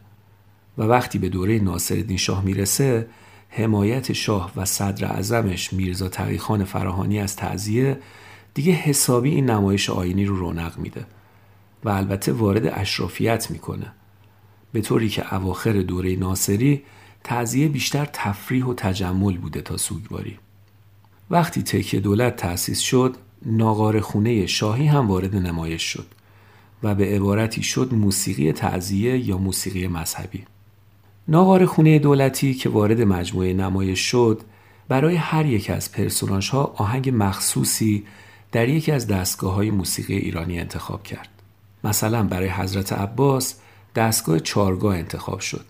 و 0.78 0.82
وقتی 0.82 1.18
به 1.18 1.28
دوره 1.28 1.58
ناصرالدین 1.58 2.16
شاه 2.16 2.44
می‌رسه 2.44 3.08
حمایت 3.48 4.12
شاه 4.12 4.52
و 4.56 4.64
صدر 4.64 5.04
اعظمش 5.04 5.72
میرزا 5.72 6.08
تقیخان 6.08 6.64
فراهانی 6.64 7.20
از 7.20 7.36
تعذیه 7.36 7.98
دیگه 8.54 8.72
حسابی 8.72 9.30
این 9.30 9.50
نمایش 9.50 9.90
آینی 9.90 10.24
رو 10.24 10.36
رونق 10.36 10.78
میده 10.78 11.06
و 11.84 11.88
البته 11.88 12.32
وارد 12.32 12.66
اشرافیت 12.66 13.50
می‌کنه. 13.50 13.92
به 14.72 14.80
طوری 14.80 15.08
که 15.08 15.34
اواخر 15.34 15.72
دوره 15.72 16.16
ناصری 16.16 16.82
تعذیه 17.24 17.68
بیشتر 17.68 18.04
تفریح 18.12 18.64
و 18.64 18.74
تجمل 18.74 19.38
بوده 19.38 19.60
تا 19.60 19.76
سوگواری. 19.76 20.38
وقتی 21.30 21.62
تکیه 21.62 22.00
دولت 22.00 22.36
تأسیس 22.36 22.80
شد 22.80 23.16
ناغار 23.46 24.00
خونه 24.00 24.46
شاهی 24.46 24.86
هم 24.86 25.08
وارد 25.08 25.36
نمایش 25.36 25.82
شد 25.82 26.06
و 26.82 26.94
به 26.94 27.04
عبارتی 27.04 27.62
شد 27.62 27.94
موسیقی 27.94 28.52
تعذیه 28.52 29.28
یا 29.28 29.38
موسیقی 29.38 29.86
مذهبی 29.86 30.44
ناغار 31.28 31.66
خونه 31.66 31.98
دولتی 31.98 32.54
که 32.54 32.68
وارد 32.68 33.00
مجموعه 33.00 33.52
نمایش 33.52 34.00
شد 34.00 34.42
برای 34.88 35.16
هر 35.16 35.46
یک 35.46 35.70
از 35.70 35.92
پرسوناش 35.92 36.48
ها 36.48 36.74
آهنگ 36.76 37.10
مخصوصی 37.14 38.04
در 38.52 38.68
یکی 38.68 38.92
از 38.92 39.06
دستگاه 39.06 39.54
های 39.54 39.70
موسیقی 39.70 40.16
ایرانی 40.16 40.60
انتخاب 40.60 41.02
کرد. 41.02 41.28
مثلا 41.84 42.22
برای 42.22 42.48
حضرت 42.48 42.92
عباس 42.92 43.54
دستگاه 43.94 44.40
چارگاه 44.40 44.96
انتخاب 44.96 45.40
شد 45.40 45.64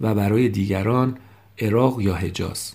و 0.00 0.14
برای 0.14 0.48
دیگران 0.48 1.16
عراق 1.58 2.00
یا 2.00 2.14
حجاز. 2.14 2.72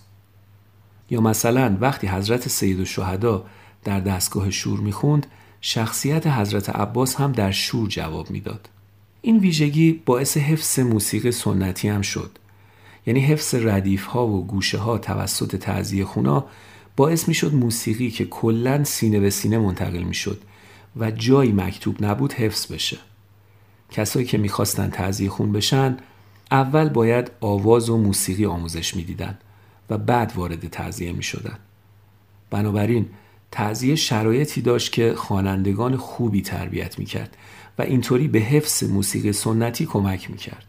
یا 1.14 1.22
مثلا 1.22 1.78
وقتی 1.82 2.08
حضرت 2.08 2.48
سید 2.48 2.80
و 2.80 2.86
شهدا 2.86 3.46
در 3.84 4.00
دستگاه 4.00 4.50
شور 4.52 4.80
می‌خوند 4.80 5.28
شخصیت 5.62 6.28
حضرت 6.28 6.70
عباس 6.70 7.16
هم 7.16 7.32
در 7.32 7.52
شور 7.52 7.90
جواب 7.90 8.32
می‌داد. 8.32 8.70
این 9.22 9.38
ویژگی 9.38 10.02
باعث 10.06 10.38
حفظ 10.38 10.80
موسیقی 10.80 11.32
سنتی 11.32 11.88
هم 11.88 12.02
شد. 12.02 12.32
یعنی 13.08 13.20
حفظ 13.20 13.56
ردیف 13.56 14.06
ها 14.06 14.28
و 14.28 14.48
گوشه 14.48 14.78
ها 14.78 14.98
توسط 14.98 15.56
تعذیه 15.56 16.06
خونا 16.06 16.46
باعث 16.96 17.28
می 17.28 17.34
شد 17.34 17.54
موسیقی 17.54 18.12
که 18.12 18.26
کلا 18.26 18.84
سینه 18.84 19.20
به 19.20 19.30
سینه 19.30 19.58
منتقل 19.58 20.04
می 20.04 20.14
شد 20.14 20.42
و 20.96 21.12
جایی 21.12 21.52
مکتوب 21.52 22.06
نبود 22.06 22.34
حفظ 22.34 22.72
بشه. 22.72 22.98
کسایی 23.92 24.26
که 24.26 24.38
می‌خواستن 24.38 24.90
تعذیه 24.90 25.30
خون 25.30 25.52
بشن 25.52 25.98
اول 26.52 26.90
باید 26.90 27.32
آواز 27.42 27.90
و 27.90 27.98
موسیقی 27.98 28.46
آموزش 28.46 28.96
می‌دیدن. 28.96 29.38
و 29.90 29.98
بعد 29.98 30.34
وارد 30.36 30.68
تعذیه 30.68 31.12
می 31.12 31.24
شدن. 31.24 31.58
بنابراین 32.50 33.06
تعذیه 33.52 33.96
شرایطی 33.96 34.62
داشت 34.62 34.92
که 34.92 35.14
خوانندگان 35.16 35.98
خوبی 35.98 36.42
تربیت 36.42 37.00
می 37.00 37.06
کرد 37.06 37.38
و 37.78 37.82
اینطوری 37.82 38.28
به 38.28 38.40
حفظ 38.40 38.84
موسیقی 38.84 39.34
سنتی 39.34 39.86
کمک 39.86 40.32
می‌کرد. 40.32 40.66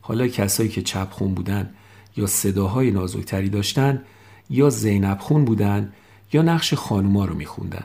حالا 0.00 0.28
کسایی 0.28 0.68
که 0.68 0.82
چپ 0.82 1.10
خون 1.10 1.34
بودن 1.34 1.70
یا 2.16 2.26
صداهای 2.26 2.90
نازکتری 2.90 3.48
داشتن 3.48 4.02
یا 4.50 4.70
زینب 4.70 5.18
خون 5.18 5.44
بودن 5.44 5.92
یا 6.32 6.42
نقش 6.42 6.74
خانوما 6.74 7.24
رو 7.24 7.34
میخوندن. 7.34 7.84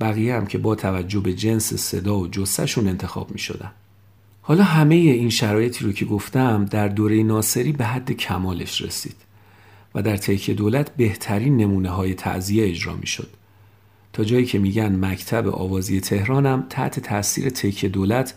بقیه 0.00 0.34
هم 0.34 0.46
که 0.46 0.58
با 0.58 0.74
توجه 0.74 1.20
به 1.20 1.34
جنس 1.34 1.74
صدا 1.74 2.18
و 2.18 2.28
جسهشون 2.28 2.88
انتخاب 2.88 3.30
می‌شدن. 3.30 3.70
حالا 4.42 4.64
همه 4.64 4.94
این 4.94 5.30
شرایطی 5.30 5.84
رو 5.84 5.92
که 5.92 6.04
گفتم 6.04 6.64
در 6.64 6.88
دوره 6.88 7.22
ناصری 7.22 7.72
به 7.72 7.84
حد 7.84 8.12
کمالش 8.12 8.82
رسید 8.82 9.16
و 9.96 10.02
در 10.02 10.16
تکیه 10.16 10.54
دولت 10.54 10.96
بهترین 10.96 11.56
نمونه 11.56 11.88
های 11.88 12.14
تعذیه 12.14 12.68
اجرا 12.68 12.94
می 12.94 13.06
شد. 13.06 13.30
تا 14.12 14.24
جایی 14.24 14.46
که 14.46 14.58
میگن 14.58 15.04
مکتب 15.04 15.48
آوازی 15.48 16.00
تهرانم 16.00 16.66
تحت 16.70 17.00
تاثیر 17.00 17.50
تکیه 17.50 17.90
دولت 17.90 18.34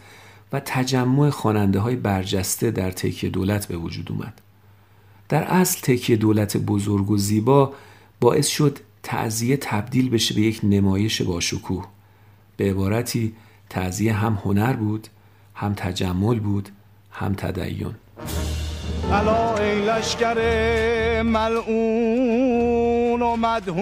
و 0.53 0.59
تجمع 0.59 1.29
خواننده 1.29 1.79
های 1.79 1.95
برجسته 1.95 2.71
در 2.71 2.91
تکیه 2.91 3.29
دولت 3.29 3.67
به 3.67 3.77
وجود 3.77 4.11
اومد. 4.11 4.41
در 5.29 5.43
اصل 5.43 5.79
تکیه 5.81 6.17
دولت 6.17 6.57
بزرگ 6.57 7.09
و 7.09 7.17
زیبا 7.17 7.73
باعث 8.19 8.47
شد 8.47 8.79
تعذیه 9.03 9.57
تبدیل 9.57 10.09
بشه 10.09 10.35
به 10.35 10.41
یک 10.41 10.59
نمایش 10.63 11.21
باشکوه. 11.21 11.87
به 12.57 12.69
عبارتی 12.69 13.33
تعذیه 13.69 14.13
هم 14.13 14.39
هنر 14.45 14.73
بود، 14.73 15.07
هم 15.55 15.73
تجمل 15.73 16.39
بود، 16.39 16.69
هم 17.11 17.33
تدین. 17.33 17.95
الا 19.11 19.55
ای 19.55 19.81
لشکر 19.81 20.39
ملعون 21.21 23.21
و 23.21 23.35
مدهوش. 23.35 23.79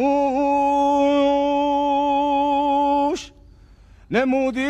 نمودید 4.12 4.68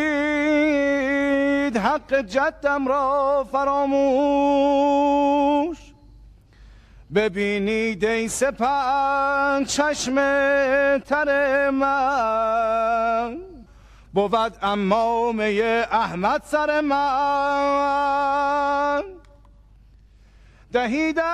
حق 1.76 2.20
جدم 2.20 2.88
را 2.88 3.46
فراموش. 3.52 4.18
ببینید 7.14 8.04
ای 8.04 8.28
سپنگ 8.28 9.66
چشم 9.66 10.14
تر 10.98 11.70
من. 11.70 13.38
بود 14.14 14.52
امامه 14.62 15.84
احمد 15.92 16.42
سر 16.44 16.80
من. 16.80 19.02
دهیدم 20.72 21.24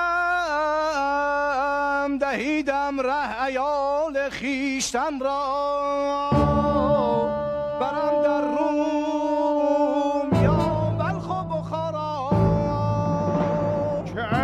دهیدم 2.17 3.01
ره 3.01 3.43
ایال 3.43 4.29
خیشتن 4.29 5.19
را. 5.19 6.29
برم 7.81 8.21
در 8.23 8.41
روم 8.41 10.29
یا 10.43 10.57
بلخ 10.99 11.29
و 11.29 11.43
بخارا. 11.43 12.29
که 14.05 14.35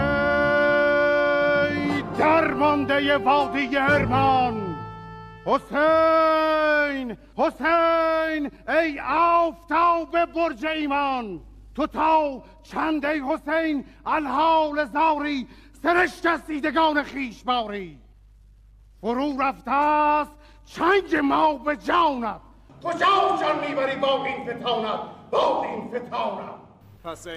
ای 1.71 2.01
درمانده 2.17 3.17
وادی 3.17 3.77
ارمان 3.77 4.75
حسین 5.45 7.17
حسین 7.37 8.51
ای 8.67 8.99
آفتاب 8.99 10.25
برج 10.25 10.65
ایمان. 10.65 11.41
تو 11.75 11.87
تا 11.87 12.43
چند 12.63 13.05
ای 13.05 13.21
حسین 13.29 13.85
الحال 14.05 14.85
زاری 14.85 15.47
سرشت 15.83 16.25
از 16.25 16.45
دیدگان 16.45 17.03
خیش 17.03 17.43
باری 17.43 17.97
فرو 19.01 19.41
رفته 19.41 19.71
است 19.71 20.31
چنگ 20.65 21.15
ما 21.23 21.53
به 21.53 21.77
جانت. 21.77 22.39
کجا 22.83 22.97
جان 23.41 23.69
می‌بری 23.69 23.99
با 23.99 24.25
این 24.25 24.45
فتانت؟ 24.45 24.99
با 25.31 25.63
این 25.63 25.87
فتانت. 25.87 26.61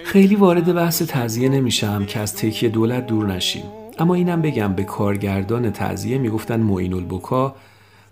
خیلی 0.03 0.35
وارد 0.35 0.75
بحث 0.75 1.01
تعذیه 1.01 1.49
نمیشم 1.49 2.05
که 2.05 2.19
از 2.19 2.35
تکیه 2.35 2.69
دولت 2.69 3.07
دور 3.07 3.25
نشیم. 3.25 3.63
اما 3.99 4.13
اینم 4.13 4.41
بگم 4.41 4.73
به 4.73 4.83
کارگردان 4.83 5.71
تعذیه 5.71 6.17
می‌گفتن 6.17 6.59
معین 6.59 6.93
البکا 6.93 7.55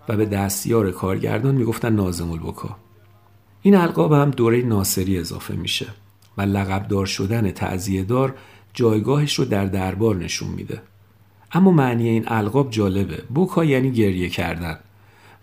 و 0.08 0.16
به 0.16 0.26
دستیار 0.26 0.90
کارگردان 0.90 1.54
می‌گفتن 1.54 1.92
نازم 1.92 2.30
البکا. 2.30 2.76
این 3.62 3.74
القاب 3.76 4.12
هم 4.12 4.30
دوره 4.30 4.62
ناصری 4.62 5.18
اضافه 5.18 5.54
میشه. 5.54 5.86
و 6.38 6.42
لقبدار 6.42 7.06
شدن 7.06 7.50
تعذیه 7.50 8.04
دار 8.04 8.34
جایگاهش 8.74 9.34
رو 9.34 9.44
در 9.44 9.64
دربار 9.66 10.16
نشون 10.16 10.48
میده. 10.48 10.82
اما 11.52 11.70
معنی 11.70 12.08
این 12.08 12.24
القاب 12.26 12.70
جالبه. 12.70 13.22
بوکا 13.34 13.64
یعنی 13.64 13.90
گریه 13.90 14.28
کردن 14.28 14.78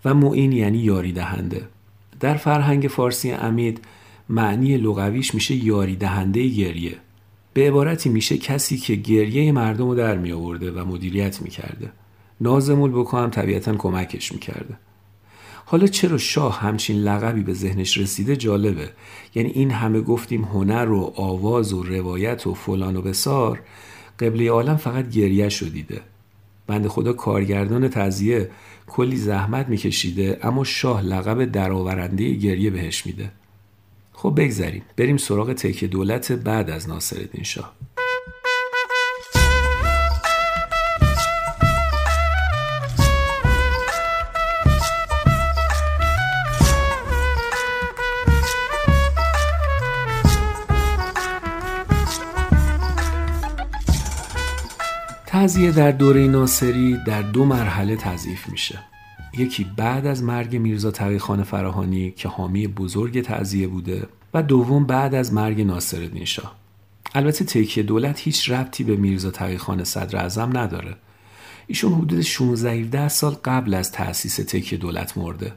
و 0.06 0.14
معین 0.14 0.52
یعنی 0.52 0.78
یاری 0.78 1.12
دهنده. 1.12 1.68
در 2.20 2.36
فرهنگ 2.36 2.88
فارسی 2.88 3.32
امید 3.32 3.82
معنی 4.30 4.78
لغویش 4.78 5.34
میشه 5.34 5.56
یاری 5.56 5.96
دهنده 5.96 6.48
گریه. 6.48 6.98
به 7.54 7.68
عبارتی 7.68 8.10
میشه 8.10 8.38
کسی 8.38 8.78
که 8.78 8.96
گریه 8.96 9.52
مردم 9.52 9.88
رو 9.88 9.96
در 9.96 10.18
می 10.18 10.32
آورده 10.32 10.72
و 10.72 10.86
مدیریت 10.86 11.42
می‌کرده. 11.42 11.92
نازم 12.42 12.82
البکا 12.82 13.24
هم 13.24 13.30
طبیعتا 13.30 13.76
کمکش 13.76 14.32
می‌کرده. 14.32 14.78
حالا 15.66 15.88
چرا 15.88 16.18
شاه 16.18 16.60
همچین 16.60 16.98
لقبی 16.98 17.42
به 17.42 17.54
ذهنش 17.54 17.98
رسیده 17.98 18.36
جالبه. 18.36 18.90
یعنی 19.36 19.50
این 19.50 19.72
همه 19.72 20.02
گفتیم 20.02 20.44
هنر 20.44 20.90
و 20.90 21.14
آواز 21.16 21.74
و 21.74 21.84
روایت 21.84 22.48
و 22.48 22.54
فلان 22.54 22.96
و 22.96 23.02
بسار 23.02 23.62
قبلی 24.20 24.48
عالم 24.48 24.78
فقط 24.78 25.10
گریه 25.10 25.50
شدیده 25.50 26.02
بند 26.68 26.88
خدا 26.88 27.14
کارگردان 27.14 27.88
تزیه 27.88 28.50
کلی 28.88 29.16
زحمت 29.16 29.70
میکشیده 29.70 30.40
اما 30.44 30.64
شاه 30.64 31.02
لقب 31.02 31.46
درآورنده 31.46 32.34
گریه 32.34 32.70
بهش 32.70 33.06
میده. 33.06 33.32
خب 34.14 34.34
بگذریم 34.38 34.82
بریم 34.98 35.18
سراغ 35.18 35.54
تکه 35.54 35.88
دولت 35.88 36.32
بعد 36.32 36.70
از 36.70 36.90
ناصرالدین 36.90 37.44
شاه. 37.44 37.74
تعذیه 55.42 55.72
در 55.72 55.92
دوره 55.92 56.28
ناصری 56.28 56.98
در 57.08 57.22
دو 57.22 57.46
مرحله 57.46 57.96
تضعیف 57.96 58.50
میشه. 58.50 58.80
یکی 59.38 59.64
بعد 59.78 60.06
از 60.06 60.24
مرگ 60.24 60.56
میرزا 60.56 60.92
تقیخان 60.92 61.44
فراهانی 61.44 62.12
که 62.12 62.30
حامی 62.30 62.68
بزرگ 62.68 63.22
تعذیه 63.22 63.68
بوده 63.68 64.08
و 64.34 64.44
دوم 64.44 64.86
بعد 64.86 65.16
از 65.16 65.34
مرگ 65.34 65.62
ناصرالدین 65.62 66.26
شاه. 66.26 66.56
البته 67.16 67.46
تکیه 67.46 67.84
دولت 67.84 68.20
هیچ 68.20 68.52
ربطی 68.52 68.84
به 68.84 68.96
میرزا 68.96 69.32
تقیخان 69.32 69.84
صدر 69.84 70.18
اعظم 70.18 70.58
نداره. 70.58 70.96
ایشون 71.68 71.94
حدود 71.94 72.22
16 72.22 73.08
سال 73.08 73.34
قبل 73.46 73.74
از 73.74 73.92
تأسیس 73.92 74.36
تکیه 74.36 74.80
دولت 74.80 75.18
مرده. 75.18 75.54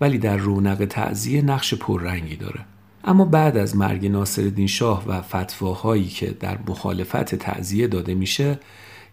ولی 0.00 0.18
در 0.18 0.36
رونق 0.36 0.84
تعذیه 0.84 1.42
نقش 1.42 1.74
پررنگی 1.74 2.36
داره. 2.36 2.60
اما 3.04 3.24
بعد 3.24 3.56
از 3.56 3.76
مرگ 3.76 4.06
ناصرالدین 4.06 4.66
شاه 4.66 5.08
و 5.08 5.22
فتواهایی 5.22 6.08
که 6.08 6.30
در 6.30 6.58
مخالفت 6.68 7.34
تعذیه 7.34 7.86
داده 7.86 8.14
میشه 8.14 8.58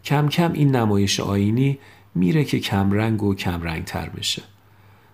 کم 0.04 0.30
کم 0.30 0.54
این 0.54 0.76
نمایش 0.76 1.20
آینی 1.20 1.80
میره 2.16 2.44
که 2.44 2.60
کمرنگ 2.60 3.24
و 3.24 3.36
کمرنگ 3.36 3.84
تر 3.84 4.10
بشه. 4.10 4.44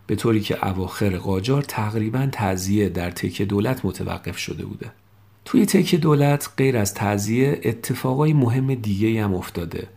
به 0.07 0.15
طوری 0.15 0.41
که 0.41 0.67
اواخر 0.67 1.17
قاجار 1.17 1.61
تقریبا 1.61 2.29
تعذیه 2.31 2.89
در 2.89 3.11
تک 3.11 3.41
دولت 3.41 3.85
متوقف 3.85 4.37
شده 4.37 4.65
بوده. 4.65 4.91
توی 5.45 5.65
تک 5.65 5.95
دولت 5.95 6.49
غیر 6.57 6.77
از 6.77 6.93
تعذیه 6.93 7.61
اتفاقای 7.63 8.33
مهم 8.33 8.73
دیگه 8.73 9.23
هم 9.23 9.33
افتاده. 9.33 9.87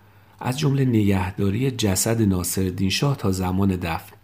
از 0.40 0.58
جمله 0.58 0.84
نگهداری 0.84 1.70
جسد 1.70 2.22
ناصرالدین 2.22 2.90
شاه 2.90 3.16
تا 3.16 3.32
زمان 3.32 3.76
دفن 3.76 4.16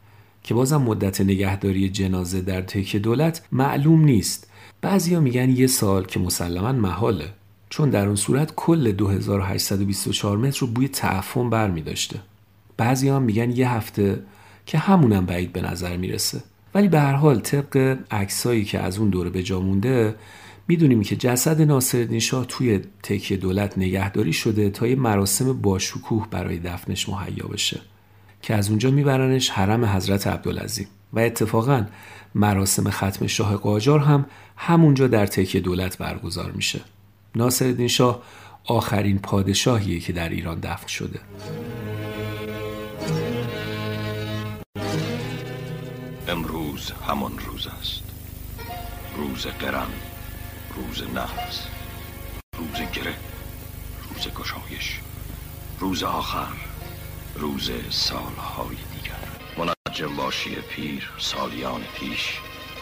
که 0.43 0.55
بازم 0.55 0.83
مدت 0.83 1.21
نگهداری 1.21 1.89
جنازه 1.89 2.41
در 2.41 2.63
تک 2.63 2.97
دولت 2.97 3.47
معلوم 3.53 4.05
نیست. 4.05 4.51
بعضیا 4.81 5.21
میگن 5.21 5.51
یه 5.51 5.67
سال 5.67 6.05
که 6.05 6.21
مسلما 6.21 6.73
محاله. 6.73 7.33
چون 7.71 7.91
در 7.91 8.07
اون 8.07 8.17
صورت 8.17 8.53
کل 8.57 8.93
2824 8.93 10.39
متر 10.39 10.61
رو 10.61 10.67
بوی 10.67 10.89
تعفن 10.89 11.51
بر 11.51 11.71
می 11.71 11.83
داشته. 11.83 12.21
بعضی 12.77 13.09
هم 13.09 13.23
میگن 13.23 13.51
یه 13.51 13.71
هفته 13.71 14.23
که 14.67 14.79
همونم 14.79 15.27
بعید 15.27 15.53
به 15.53 15.63
نظر 15.63 15.97
می‌رسه. 15.97 16.43
ولی 16.75 16.89
به 16.89 17.01
هر 17.01 17.13
حال 17.13 17.41
طبق 17.41 17.99
عکسایی 18.11 18.65
که 18.65 18.81
از 18.81 18.99
اون 18.99 19.11
دوره 19.11 19.31
به 19.31 19.43
جا 19.43 19.61
مونده 19.61 20.15
می‌دونیم 20.69 21.03
که 21.03 21.17
جسد 21.17 21.63
ناصرالدین 21.63 22.21
شاه 22.21 22.47
توی 22.47 22.81
تکیه 23.03 23.37
دولت 23.37 23.79
نگهداری 23.79 24.33
شده 24.33 24.71
تا 24.71 24.87
یه 24.87 24.97
مراسم 24.97 25.61
باشکوه 25.61 26.27
برای 26.31 26.59
دفنش 26.59 27.09
مهیا 27.09 27.47
بشه. 27.47 27.81
که 28.43 28.55
از 28.55 28.69
اونجا 28.69 28.91
میبرنش 28.91 29.51
حرم 29.51 29.85
حضرت 29.85 30.27
عبدالعظیم. 30.27 30.87
و 31.13 31.19
اتفاقا 31.19 31.87
مراسم 32.35 32.91
ختم 32.91 33.27
شاه 33.27 33.57
قاجار 33.57 34.01
هم 34.01 34.27
همونجا 34.57 35.07
در 35.07 35.27
تکیه 35.27 35.61
دولت 35.61 35.99
برگزار 35.99 36.53
میشه. 36.53 36.81
ناصرالدین 37.35 37.89
شاه 37.89 38.23
آخرین 38.65 39.19
پادشاهیه 39.19 40.01
که 40.01 40.13
در 40.13 40.29
ایران 40.29 40.61
دفن 40.61 40.87
شده. 40.87 41.21
امروز 46.29 46.91
همان 46.91 47.39
روز 47.39 47.67
است. 47.67 48.03
روز 49.17 49.47
قرن 49.47 49.89
روز 50.77 51.03
نحس 51.15 51.67
روز 52.59 52.91
گره 52.95 53.15
روز 54.11 54.29
گشایش 54.29 55.01
روز 55.81 56.03
آخر 56.03 56.53
روز 57.35 57.71
سالهای 57.91 58.77
دیگر. 58.77 59.29
منجم 59.59 60.17
باشی 60.17 60.55
پیر 60.55 61.11
سالیان 61.19 61.81
پیش 62.01 62.39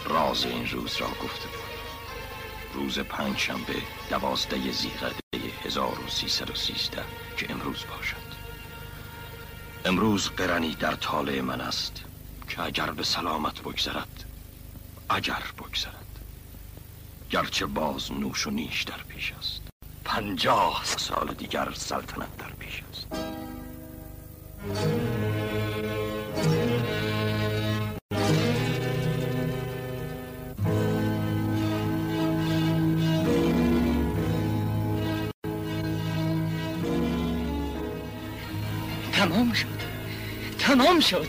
راز 0.09 0.45
این 0.45 0.67
روز 0.67 0.97
را 0.97 1.07
گفته 1.07 1.49
بود. 1.49 1.66
روز 2.77 2.99
پنج 2.99 3.37
شنبه 3.39 3.75
دوازده 4.11 4.73
زیقده 4.73 5.15
1313 5.65 7.05
که 7.37 7.51
امروز 7.51 7.85
باشد. 7.91 8.37
امروز 9.85 10.29
قرنی 10.31 10.75
در 10.75 10.95
طالع 10.95 11.41
من 11.41 11.61
است 11.61 12.05
که 12.49 12.63
اگر 12.63 12.91
به 12.91 13.03
سلامت 13.03 13.61
بگذرد 13.61 14.25
اگر 15.11 15.43
بگذرد. 15.59 16.19
گرچه 17.31 17.67
باز 17.67 18.13
نوش 18.13 18.47
و 18.47 18.51
نیش 18.51 18.83
در 18.83 19.03
پیش 19.09 19.33
است. 19.33 19.61
پنجاه 20.05 20.83
سال 20.85 21.35
دیگر 21.35 21.73
سلطنت 21.75 22.37
در 22.37 22.51
پیش 22.51 22.83
است. 22.91 23.07
تمام 39.17 39.53
شد. 39.53 39.81
تمام 40.59 41.01
شد. 41.01 41.29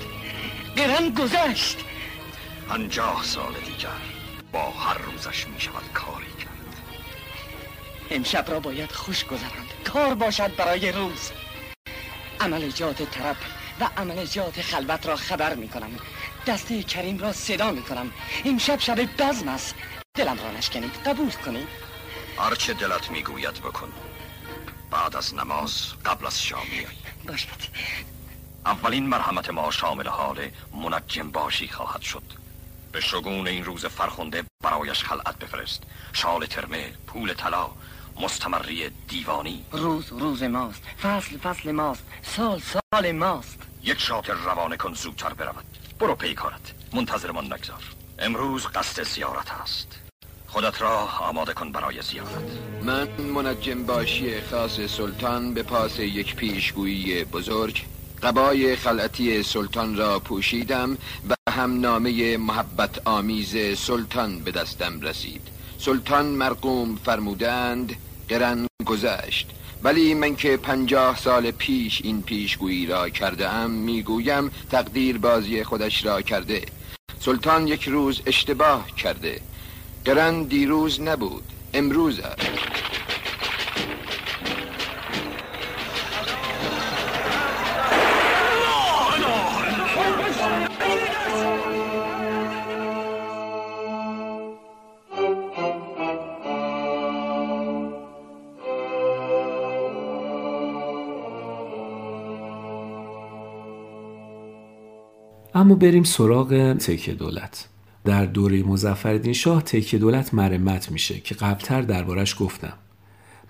قرن 0.75 1.09
گذشت. 1.09 1.77
پنجاه 2.69 3.23
سال 3.23 3.53
دیگر 3.53 3.89
با 4.51 4.69
هر 4.71 4.97
روزش 4.97 5.47
می 5.47 5.61
شود 5.61 5.83
کاری 5.93 6.33
کرد. 6.39 6.81
امشب 8.11 8.45
را 8.51 8.59
باید 8.59 8.91
خوش 8.91 9.25
گذراند 9.25 9.73
کار 9.85 10.15
باشد 10.15 10.55
برای 10.55 10.91
روز. 10.91 11.31
عملجات 12.39 13.11
طرب 13.11 13.35
و 13.79 13.89
عملجات 13.97 14.61
خلوت 14.61 15.05
را 15.05 15.15
خبر 15.15 15.55
می 15.55 15.69
کنم 15.69 15.89
دسته 16.47 16.83
کریم 16.83 17.17
را 17.17 17.33
صدا 17.33 17.71
می 17.71 17.81
کنم 17.81 18.11
امشب 18.45 18.79
شب 18.79 19.21
بزم 19.21 19.47
است. 19.47 19.75
دلم 20.13 20.37
را 20.37 20.51
نشکنید. 20.51 20.91
قبول 21.05 21.31
کنید. 21.31 21.67
هرچه 22.37 22.73
دلت 22.73 23.11
می‌گوید 23.11 23.53
بکن. 23.53 23.93
بعد 24.91 25.15
از 25.15 25.35
نماز 25.35 25.93
قبل 26.05 26.25
از 26.25 26.43
شام 26.43 26.67
میایی 26.71 26.97
باشد. 27.27 27.47
اولین 28.65 29.07
مرحمت 29.07 29.49
ما 29.49 29.71
شامل 29.71 30.07
حال 30.07 30.49
منجم 30.73 31.31
باشی 31.31 31.67
خواهد 31.67 32.01
شد. 32.01 32.23
به 32.91 33.01
شگون 33.01 33.47
این 33.47 33.65
روز 33.65 33.85
فرخنده 33.85 34.43
برایش 34.63 35.03
خلعت 35.03 35.39
بفرست. 35.39 35.83
شال 36.13 36.45
ترمه 36.45 36.93
پول 37.07 37.33
طلا 37.33 37.69
مستمری 38.21 38.89
دیوانی. 38.89 39.65
روز 39.71 40.11
روز 40.11 40.43
ماست. 40.43 40.81
فصل 41.03 41.37
فصل 41.37 41.71
ماست. 41.71 42.03
سال 42.23 42.61
سال 42.61 43.11
ماست. 43.11 43.59
یک 43.83 43.99
شاطر 43.99 44.33
روانه 44.33 44.77
کن 44.77 44.93
زودتر 44.93 45.33
برود. 45.33 45.65
برو 45.99 46.15
پیکارت. 46.15 46.73
منتظرمان 46.93 47.53
نگذار. 47.53 47.83
امروز 48.19 48.67
قصد 48.67 49.03
زیارت 49.03 49.51
است. 49.51 50.06
خودت 50.47 50.81
را 50.81 51.07
آماده 51.19 51.53
کن 51.53 51.71
برای 51.71 52.01
زیارت. 52.01 52.29
من 52.83 53.07
منجم 53.21 53.83
باشی 53.83 54.41
خاص 54.41 54.79
سلطان 54.79 55.53
به 55.53 55.63
پاس 55.63 55.99
یک 55.99 56.35
پیشگویی 56.35 57.23
بزرگ 57.23 57.81
قبای 58.23 58.75
خلعتی 58.75 59.43
سلطان 59.43 59.97
را 59.97 60.19
پوشیدم 60.19 60.97
و 61.29 61.51
هم 61.51 61.79
نامه 61.79 62.37
محبت 62.37 63.07
آمیز 63.07 63.79
سلطان 63.79 64.39
به 64.39 64.51
دستم 64.51 65.01
رسید. 65.01 65.41
سلطان 65.79 66.25
مرقوم 66.25 66.95
فرمودند 66.95 67.95
قرن 68.29 68.67
گذشت 68.85 69.49
ولی 69.83 70.13
من 70.13 70.35
که 70.35 70.57
پنجاه 70.57 71.17
سال 71.17 71.51
پیش 71.51 72.01
این 72.03 72.21
پیشگویی 72.21 72.85
را 72.85 73.09
کرده 73.09 73.49
ام 73.49 73.71
می‌گویم 73.71 74.51
تقدیر 74.71 75.17
بازی 75.17 75.63
خودش 75.63 76.05
را 76.05 76.21
کرده. 76.21 76.61
سلطان 77.19 77.67
یک 77.67 77.83
روز 77.83 78.21
اشتباه 78.25 78.91
کرده 78.95 79.41
قرن 80.07 80.43
دیروز 80.43 81.01
نبود 81.01 81.43
امروز 81.73 82.19
است. 82.19 82.41
اما 105.53 105.75
بریم 105.75 106.03
سراغ 106.03 106.73
تکه 106.73 107.13
دولت. 107.13 107.76
در 108.07 108.25
دوره 108.25 108.63
مزفردین 108.63 109.33
شاه 109.33 109.61
تکه 109.61 109.97
دولت 109.97 110.33
مرمت 110.33 110.91
میشه 110.91 111.19
که 111.19 111.35
قبلتر 111.35 111.81
دربارش 111.81 112.35
گفتم. 112.39 112.73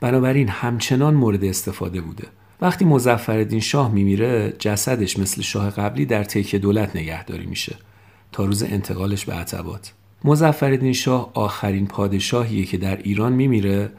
بنابراین 0.01 0.49
همچنان 0.49 1.13
مورد 1.13 1.43
استفاده 1.43 2.01
بوده. 2.01 2.27
وقتی 2.61 2.85
مزفردین 2.85 3.59
شاه 3.59 3.91
میمیره 3.91 4.53
جسدش 4.59 5.19
مثل 5.19 5.41
شاه 5.41 5.69
قبلی 5.69 6.05
در 6.05 6.23
تکه 6.23 6.57
دولت 6.57 6.95
نگهداری 6.95 7.45
میشه 7.45 7.75
تا 8.31 8.45
روز 8.45 8.63
انتقالش 8.63 9.25
به 9.25 9.33
عتبات. 9.33 9.93
مزفردین 10.23 10.93
شاه 10.93 11.31
آخرین 11.33 11.87
پادشاهیه 11.87 12.65
که 12.65 12.77
در 12.77 12.97
ایران 12.97 13.33
میمیره 13.33 13.91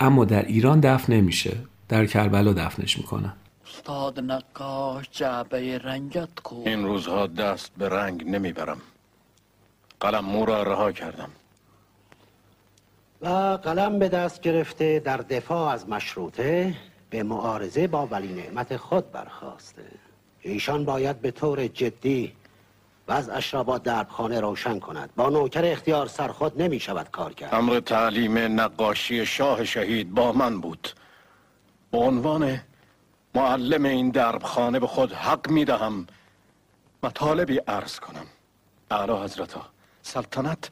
اما 0.00 0.24
در 0.24 0.46
ایران 0.46 0.80
دفن 0.80 1.12
نمیشه. 1.12 1.56
در 1.88 2.06
کربلا 2.06 2.52
دفنش 2.52 2.98
می‌کنن 2.98 3.32
استاد 3.66 4.20
نقاش 4.20 5.06
جعبه 5.12 5.78
رنگت 5.78 6.40
کو. 6.44 6.62
این 6.66 6.84
روزها 6.84 7.26
دست 7.26 7.70
به 7.78 7.88
رنگ 7.88 8.28
نمی‌برم. 8.28 8.78
قلم 10.00 10.24
مو 10.24 10.44
را 10.44 10.62
رها 10.62 10.92
کردم. 10.92 11.30
و 13.20 13.28
قلم 13.62 13.98
به 13.98 14.08
دست 14.08 14.40
گرفته 14.40 15.00
در 15.00 15.16
دفاع 15.16 15.72
از 15.72 15.88
مشروطه 15.88 16.74
به 17.10 17.22
معارضه 17.22 17.86
با 17.86 18.06
ولی 18.06 18.32
نعمت 18.32 18.76
خود 18.76 19.12
برخواسته. 19.12 19.82
ایشان 20.40 20.84
باید 20.84 21.20
به 21.20 21.30
طور 21.30 21.66
جدی 21.66 22.32
وضعش 23.08 23.54
را 23.54 23.62
با 23.64 23.78
دربخانه 23.78 24.40
روشن 24.40 24.78
کند. 24.78 25.10
با 25.16 25.28
نوکر 25.28 25.64
اختیار 25.64 26.06
سرخود 26.06 26.62
نمی 26.62 26.80
شود 26.80 27.10
کار 27.10 27.32
کرد. 27.32 27.54
امر 27.54 27.80
تعلیم 27.80 28.38
نقاشی 28.38 29.26
شاه 29.26 29.64
شهید 29.64 30.14
با 30.14 30.32
من 30.32 30.60
بود. 30.60 30.88
به 31.90 31.98
عنوان 31.98 32.60
معلم 33.34 33.84
این 33.84 34.10
دربخانه 34.10 34.80
به 34.80 34.86
خود 34.86 35.12
حق 35.12 35.50
می 35.50 35.64
دهم 35.64 36.06
مطالبی 37.02 37.58
عرض 37.58 38.00
کنم. 38.00 38.26
اعلی 38.90 39.12
حضرتا 39.12 39.60
سلطنت. 40.10 40.70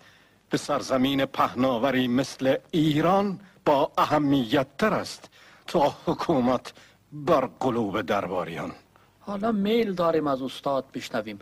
به 0.50 0.56
سرزمین 0.58 1.24
پهناوری 1.24 2.08
مثل 2.08 2.56
ایران 2.70 3.40
با 3.64 3.92
اهمیت 3.98 4.66
تر 4.78 4.94
است. 4.94 5.30
تا 5.66 5.94
حکومت 6.06 6.72
بر 7.12 7.48
قلوب 7.60 8.00
درباریان. 8.00 8.72
حالا 9.20 9.52
میل 9.52 9.94
داریم 9.94 10.26
از 10.26 10.42
استاد 10.42 10.84
بشنویم. 10.94 11.38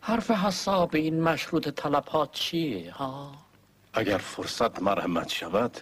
حرف 0.00 0.30
حساب 0.30 0.90
این 0.94 1.22
مشروط 1.22 1.68
طلبات 1.68 2.32
چیه 2.32 2.92
ها؟ 2.92 3.32
اگر 3.92 4.18
فرصت 4.18 4.82
مرحمت 4.82 5.28
شود 5.28 5.80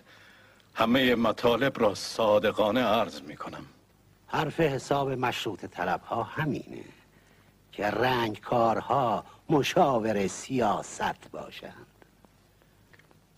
همه 0.75 1.15
مطالب 1.15 1.81
را 1.81 1.95
صادقانه 1.95 2.81
عرض 2.81 3.23
می 3.23 3.37
کنم 3.37 3.67
حرف 4.27 4.61
حساب 4.61 5.11
مشروط 5.11 5.65
طلب 5.65 6.01
ها 6.01 6.23
همینه. 6.23 6.85
که 7.79 7.87
رنگ 7.87 8.41
کارها 8.41 9.24
مشاور 9.51 10.26
سیاست 10.26 11.31
باشند. 11.33 11.87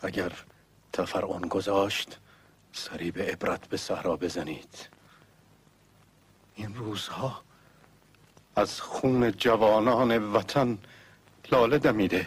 اگر 0.01 0.33
تفرعون 0.93 1.43
گذاشت 1.43 2.19
سری 2.73 3.11
به 3.11 3.25
عبرت 3.25 3.69
به 3.69 3.77
صحرا 3.77 4.17
بزنید. 4.17 4.89
این 6.55 6.75
روزها 6.75 7.43
از 8.57 8.81
خون 8.81 9.33
جوانان 9.33 10.33
وطن 10.33 10.79
لاله 11.53 11.79
دمیده. 11.79 12.27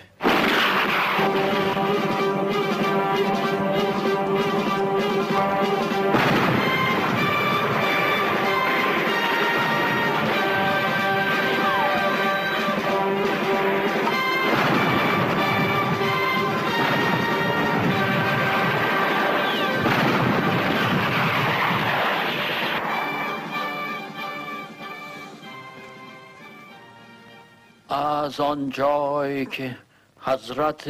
از 28.24 28.40
آن 28.40 28.70
جایی 28.70 29.46
که 29.46 29.78
حضرت 30.20 30.90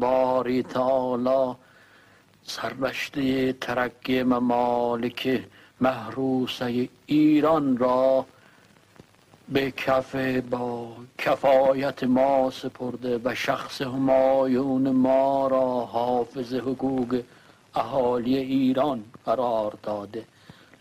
باری 0.00 0.62
تعالی 0.62 1.56
سربشته 2.42 3.52
ترقی 3.52 4.22
ممالک 4.22 5.44
محروسه 5.80 6.88
ایران 7.06 7.76
را 7.76 8.26
به 9.48 9.70
کف 9.70 10.14
با 10.50 10.92
کفایت 11.18 12.04
ما 12.04 12.50
سپرده 12.50 13.20
و 13.24 13.34
شخص 13.34 13.82
همایون 13.82 14.90
ما 14.90 15.48
را 15.48 15.80
حافظ 15.80 16.54
حقوق 16.54 17.22
اهالی 17.74 18.36
ایران 18.36 19.04
قرار 19.26 19.78
داده. 19.82 20.24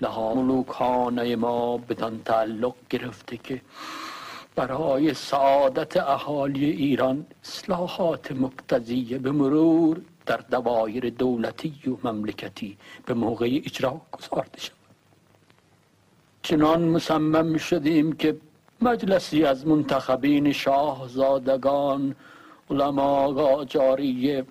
لها 0.01 0.33
ملوکانه 0.33 1.35
ما 1.35 1.77
بدان 1.77 2.21
تعلق 2.25 2.73
گرفته 2.89 3.37
که 3.37 3.61
برای 4.55 5.13
سعادت 5.13 5.97
اهالی 5.97 6.65
ایران 6.65 7.25
اصلاحات 7.43 8.31
مقتضیه 8.31 9.17
به 9.17 9.31
مرور 9.31 10.01
در 10.25 10.37
دوایر 10.37 11.09
دولتی 11.09 11.73
و 11.87 12.07
مملکتی 12.07 12.77
به 13.05 13.13
موقع 13.13 13.61
اجرا 13.65 14.01
گذارده 14.11 14.59
شود. 14.59 14.75
چنان 16.41 16.81
مصمم 16.81 17.57
شدیم 17.57 18.13
که 18.13 18.37
مجلسی 18.81 19.45
از 19.45 19.67
منتخبین 19.67 20.51
شاهزادگان 20.51 22.15
علما 22.69 23.27
قاجاریه 23.27 24.45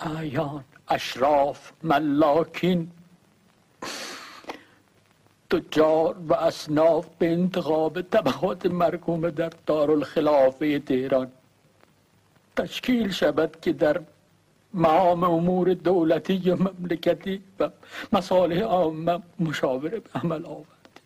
اعیان 0.00 0.64
اشراف 0.88 1.72
ملاکین 1.82 2.90
تجار 5.50 6.16
و 6.28 6.34
اصناف 6.34 7.06
به 7.18 7.32
انتخاب 7.32 8.02
طبقات 8.02 8.66
مرکوم 8.66 9.30
در 9.30 9.52
دارالخلافه 9.66 10.78
تهران. 10.78 11.32
تشکیل 12.56 13.10
شود 13.10 13.60
که 13.60 13.72
در 13.72 14.00
معام 14.74 15.24
امور 15.24 15.74
دولتی 15.74 16.50
و 16.50 16.56
مملکتی 16.56 17.42
و 17.60 17.70
مصالح 18.12 18.60
عامه 18.60 19.18
مشاوره 19.40 20.00
به 20.00 20.10
عمل 20.14 20.46
آورد. 20.46 21.00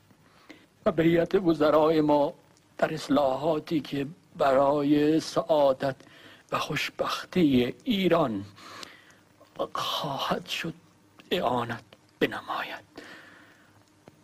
و 0.87 0.93
به 0.93 1.39
وزرای 1.39 2.01
ما 2.01 2.35
در 2.79 2.95
اصلاحاتی 2.95 3.81
که 3.81 4.07
برای 4.39 5.21
سعادت 5.21 5.97
و 6.53 6.59
خوشبختی 6.59 7.75
ایران 7.85 8.45
خواهد 9.73 10.47
شد 10.47 10.75
اعانت 11.31 11.85
بنماید. 12.21 12.85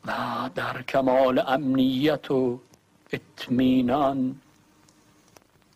و 0.06 0.50
در 0.54 0.82
کمال 0.82 1.42
امنیت 1.46 2.30
و 2.30 2.60
اطمینان. 3.12 4.40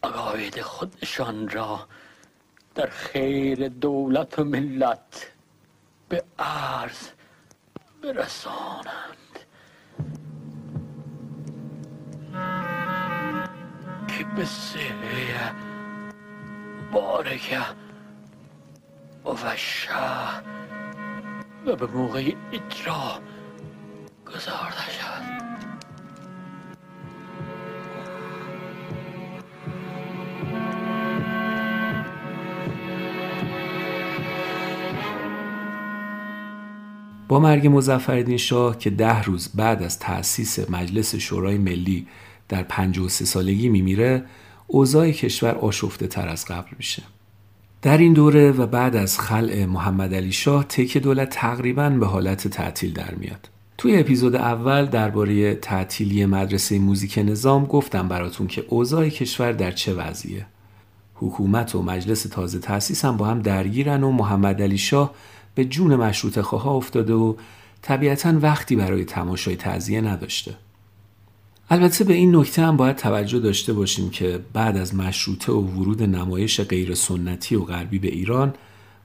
عقاید 0.02 0.60
خودشان 0.60 1.48
را 1.48 1.86
در 2.74 2.86
خیر 2.86 3.68
دولت 3.68 4.38
و 4.38 4.44
ملت 4.44 5.32
به 6.08 6.24
عرض 6.38 7.08
برسانند. 8.02 9.16
که 14.08 14.24
به 14.36 14.44
سهه 14.44 15.52
بارکه 16.92 17.60
و 19.24 19.56
شه 19.56 20.40
و 21.66 21.76
به 21.76 21.86
موقع 21.86 22.32
اجرا 22.52 23.20
شد 24.38 24.70
با 37.28 37.38
مرگ 37.38 37.66
مزفردین 37.66 38.36
شاه 38.36 38.78
که 38.78 38.90
ده 38.90 39.22
روز 39.22 39.48
بعد 39.54 39.82
از 39.82 39.98
تأسیس 39.98 40.70
مجلس 40.70 41.14
شورای 41.14 41.58
ملی 41.58 42.06
در 42.48 42.62
53 42.62 43.24
سالگی 43.24 43.68
میمیره 43.68 44.24
اوضاع 44.66 45.10
کشور 45.10 45.54
آشفته 45.54 46.06
تر 46.06 46.28
از 46.28 46.44
قبل 46.44 46.70
میشه. 46.78 47.02
در 47.82 47.98
این 47.98 48.12
دوره 48.12 48.52
و 48.52 48.66
بعد 48.66 48.96
از 48.96 49.18
خلع 49.18 49.64
محمد 49.64 50.14
علی 50.14 50.32
شاه 50.32 50.64
تک 50.64 50.98
دولت 50.98 51.30
تقریبا 51.30 51.90
به 51.90 52.06
حالت 52.06 52.48
تعطیل 52.48 52.92
در 52.92 53.14
میاد. 53.14 53.48
توی 53.80 53.96
اپیزود 53.96 54.36
اول 54.36 54.86
درباره 54.86 55.54
تعطیلی 55.54 56.26
مدرسه 56.26 56.78
موزیک 56.78 57.18
نظام 57.18 57.64
گفتم 57.64 58.08
براتون 58.08 58.46
که 58.46 58.64
اوضاع 58.68 59.08
کشور 59.08 59.52
در 59.52 59.70
چه 59.70 59.94
وضعیه. 59.94 60.46
حکومت 61.14 61.74
و 61.74 61.82
مجلس 61.82 62.22
تازه 62.22 62.58
تأسیس 62.58 63.04
هم 63.04 63.16
با 63.16 63.26
هم 63.26 63.42
درگیرن 63.42 64.02
و 64.02 64.10
محمد 64.10 64.62
علی 64.62 64.78
شاه 64.78 65.14
به 65.54 65.64
جون 65.64 65.96
مشروط 65.96 66.40
خواه 66.40 66.66
افتاده 66.66 67.14
و 67.14 67.34
طبیعتا 67.82 68.38
وقتی 68.40 68.76
برای 68.76 69.04
تماشای 69.04 69.56
تعذیه 69.56 70.00
نداشته. 70.00 70.54
البته 71.70 72.04
به 72.04 72.14
این 72.14 72.36
نکته 72.36 72.62
هم 72.62 72.76
باید 72.76 72.96
توجه 72.96 73.38
داشته 73.38 73.72
باشیم 73.72 74.10
که 74.10 74.40
بعد 74.52 74.76
از 74.76 74.94
مشروطه 74.94 75.52
و 75.52 75.60
ورود 75.60 76.02
نمایش 76.02 76.60
غیر 76.60 76.94
سنتی 76.94 77.56
و 77.56 77.64
غربی 77.64 77.98
به 77.98 78.08
ایران 78.08 78.54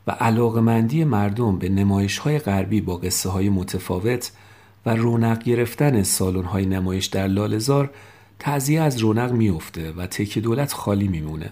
و 0.07 0.11
علاقمندی 0.11 1.03
مردم 1.03 1.57
به 1.57 1.69
نمایش 1.69 2.17
های 2.17 2.39
غربی 2.39 2.81
با 2.81 2.95
قصه 2.95 3.29
های 3.29 3.49
متفاوت 3.49 4.31
و 4.85 4.89
رونق 4.89 5.43
گرفتن 5.43 6.03
سالن 6.03 6.43
های 6.43 6.65
نمایش 6.65 7.05
در 7.05 7.27
لالزار 7.27 7.91
تعذیه 8.39 8.81
از 8.81 8.97
رونق 8.97 9.31
میفته 9.31 9.91
و 9.91 10.07
تک 10.07 10.39
دولت 10.39 10.73
خالی 10.73 11.07
میمونه. 11.07 11.51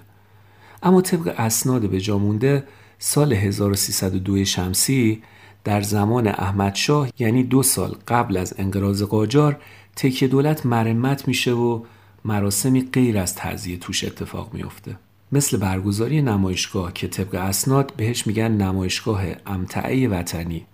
اما 0.83 1.01
طبق 1.01 1.33
اسناد 1.37 1.89
به 1.89 1.99
جامونده 1.99 2.63
سال 2.99 3.33
1302 3.33 4.45
شمسی 4.45 5.23
در 5.63 5.81
زمان 5.81 6.27
احمد 6.27 6.75
شاه 6.75 7.09
یعنی 7.19 7.43
دو 7.43 7.63
سال 7.63 7.95
قبل 8.07 8.37
از 8.37 8.53
انقراض 8.57 9.03
قاجار 9.03 9.59
تکیه 9.95 10.27
دولت 10.27 10.65
مرمت 10.65 11.27
میشه 11.27 11.51
و 11.51 11.83
مراسمی 12.25 12.89
غیر 12.93 13.17
از 13.17 13.35
تعذیه 13.35 13.77
توش 13.77 14.03
اتفاق 14.03 14.53
میفته 14.53 14.95
مثل 15.31 15.57
برگزاری 15.57 16.21
نمایشگاه 16.21 16.93
که 16.93 17.07
طبق 17.07 17.35
اسناد 17.35 17.93
بهش 17.97 18.27
میگن 18.27 18.51
نمایشگاه 18.51 19.23
امتعه 19.45 20.07
وطنی. 20.07 20.65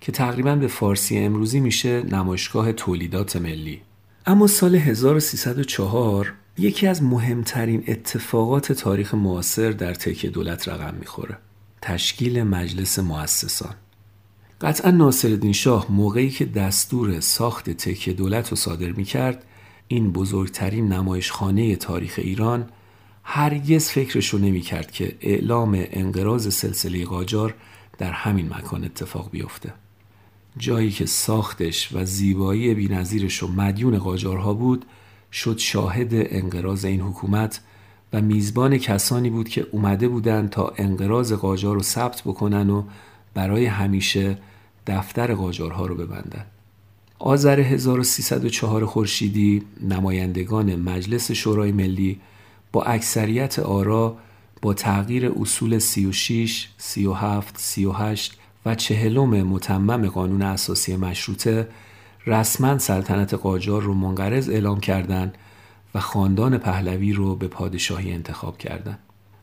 که 0.00 0.12
تقریبا 0.12 0.56
به 0.56 0.66
فارسی 0.66 1.18
امروزی 1.18 1.60
میشه 1.60 2.02
نمایشگاه 2.02 2.72
تولیدات 2.72 3.36
ملی. 3.36 3.80
اما 4.26 4.46
سال 4.46 4.74
1304 4.74 6.32
یکی 6.58 6.86
از 6.86 7.02
مهمترین 7.02 7.84
اتفاقات 7.88 8.72
تاریخ 8.72 9.14
معاصر 9.14 9.70
در 9.70 9.94
تکیه 9.94 10.30
دولت 10.30 10.68
رقم 10.68 10.94
می‌خوره. 10.94 11.38
تشکیل 11.82 12.42
مجلس 12.42 12.98
مؤسسان. 12.98 13.74
قطعا 14.60 14.90
ناصرالدین 14.90 15.52
شاه 15.52 15.86
موقعی 15.90 16.30
که 16.30 16.44
دستور 16.44 17.20
ساخت 17.20 17.70
تکیه 17.70 18.14
دولت 18.14 18.48
رو 18.48 18.56
صادر 18.56 18.92
می 18.92 19.04
کرد 19.04 19.44
این 19.88 20.12
بزرگترین 20.12 20.92
نمایشخانه 20.92 21.76
تاریخ 21.76 22.14
ایران 22.18 22.68
هرگز 23.24 23.88
فکرشو 23.88 24.38
نمی 24.38 24.60
کرد 24.60 24.90
که 24.90 25.16
اعلام 25.20 25.84
انقراض 25.90 26.54
سلسله 26.54 27.04
قاجار 27.04 27.54
در 27.98 28.12
همین 28.12 28.48
مکان 28.48 28.84
اتفاق 28.84 29.30
بیفته. 29.30 29.72
جایی 30.56 30.90
که 30.90 31.06
ساختش 31.06 31.92
و 31.92 32.04
زیبایی 32.04 32.74
بینظیرش 32.74 33.42
و 33.42 33.48
مدیون 33.48 33.98
قاجارها 33.98 34.54
بود 34.54 34.84
شد 35.32 35.58
شاهد 35.58 36.08
انقراض 36.12 36.84
این 36.84 37.00
حکومت 37.00 37.60
و 38.12 38.20
میزبان 38.20 38.78
کسانی 38.78 39.30
بود 39.30 39.48
که 39.48 39.66
اومده 39.72 40.08
بودند 40.08 40.50
تا 40.50 40.72
انقراض 40.76 41.32
قاجار 41.32 41.74
رو 41.74 41.82
ثبت 41.82 42.22
بکنن 42.22 42.70
و 42.70 42.82
برای 43.34 43.66
همیشه 43.66 44.38
دفتر 44.86 45.34
قاجارها 45.34 45.86
رو 45.86 45.94
ببندن. 45.94 46.46
آذر 47.18 47.60
1304 47.60 48.86
خورشیدی 48.86 49.62
نمایندگان 49.80 50.76
مجلس 50.76 51.30
شورای 51.30 51.72
ملی 51.72 52.20
با 52.72 52.82
اکثریت 52.82 53.58
آرا 53.58 54.16
با 54.62 54.74
تغییر 54.74 55.32
اصول 55.40 55.78
36, 55.78 56.68
37, 56.78 57.58
38 57.58 58.39
و 58.66 58.74
چهلم 58.74 59.42
متمم 59.42 60.06
قانون 60.06 60.42
اساسی 60.42 60.96
مشروطه 60.96 61.68
رسما 62.26 62.78
سلطنت 62.78 63.34
قاجار 63.34 63.82
رو 63.82 63.94
منقرض 63.94 64.48
اعلام 64.48 64.80
کردند 64.80 65.38
و 65.94 66.00
خاندان 66.00 66.58
پهلوی 66.58 67.12
رو 67.12 67.36
به 67.36 67.48
پادشاهی 67.48 68.12
انتخاب 68.12 68.58
کردند. 68.58 68.98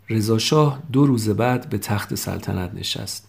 رضا 0.09 0.37
شاه 0.37 0.79
دو 0.91 1.05
روز 1.05 1.29
بعد 1.29 1.69
به 1.69 1.77
تخت 1.77 2.15
سلطنت 2.15 2.73
نشست. 2.73 3.27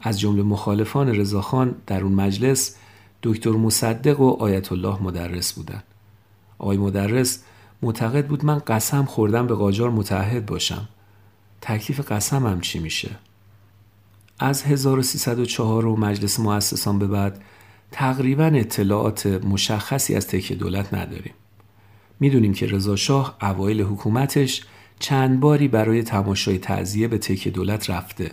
از 0.00 0.20
جمله 0.20 0.42
مخالفان 0.42 1.08
رضاخان 1.08 1.74
در 1.86 2.02
اون 2.02 2.12
مجلس 2.12 2.76
دکتر 3.22 3.50
مصدق 3.50 4.20
و 4.20 4.30
آیت 4.30 4.72
الله 4.72 5.02
مدرس 5.02 5.52
بودند. 5.52 5.84
آقای 6.58 6.76
مدرس 6.76 7.42
معتقد 7.82 8.26
بود 8.26 8.44
من 8.44 8.58
قسم 8.58 9.04
خوردم 9.04 9.46
به 9.46 9.54
قاجار 9.54 9.90
متحد 9.90 10.46
باشم. 10.46 10.88
تکلیف 11.60 12.12
قسمم 12.12 12.60
چی 12.60 12.78
میشه؟ 12.78 13.10
از 14.38 14.62
1304 14.62 15.86
و 15.86 15.96
مجلس 15.96 16.40
مؤسسان 16.40 16.98
به 16.98 17.06
بعد 17.06 17.42
تقریبا 17.90 18.44
اطلاعات 18.44 19.26
مشخصی 19.26 20.14
از 20.14 20.26
تکه 20.26 20.54
دولت 20.54 20.94
نداریم. 20.94 21.34
می‌دونیم 22.20 22.52
که 22.52 22.66
رضا 22.66 22.96
شاه 22.96 23.36
اوایل 23.42 23.82
حکومتش 23.82 24.64
چند 24.98 25.40
باری 25.40 25.68
برای 25.68 26.02
تماشای 26.02 26.58
تعذیه 26.58 27.08
به 27.08 27.18
تکه 27.18 27.50
دولت 27.50 27.90
رفته 27.90 28.30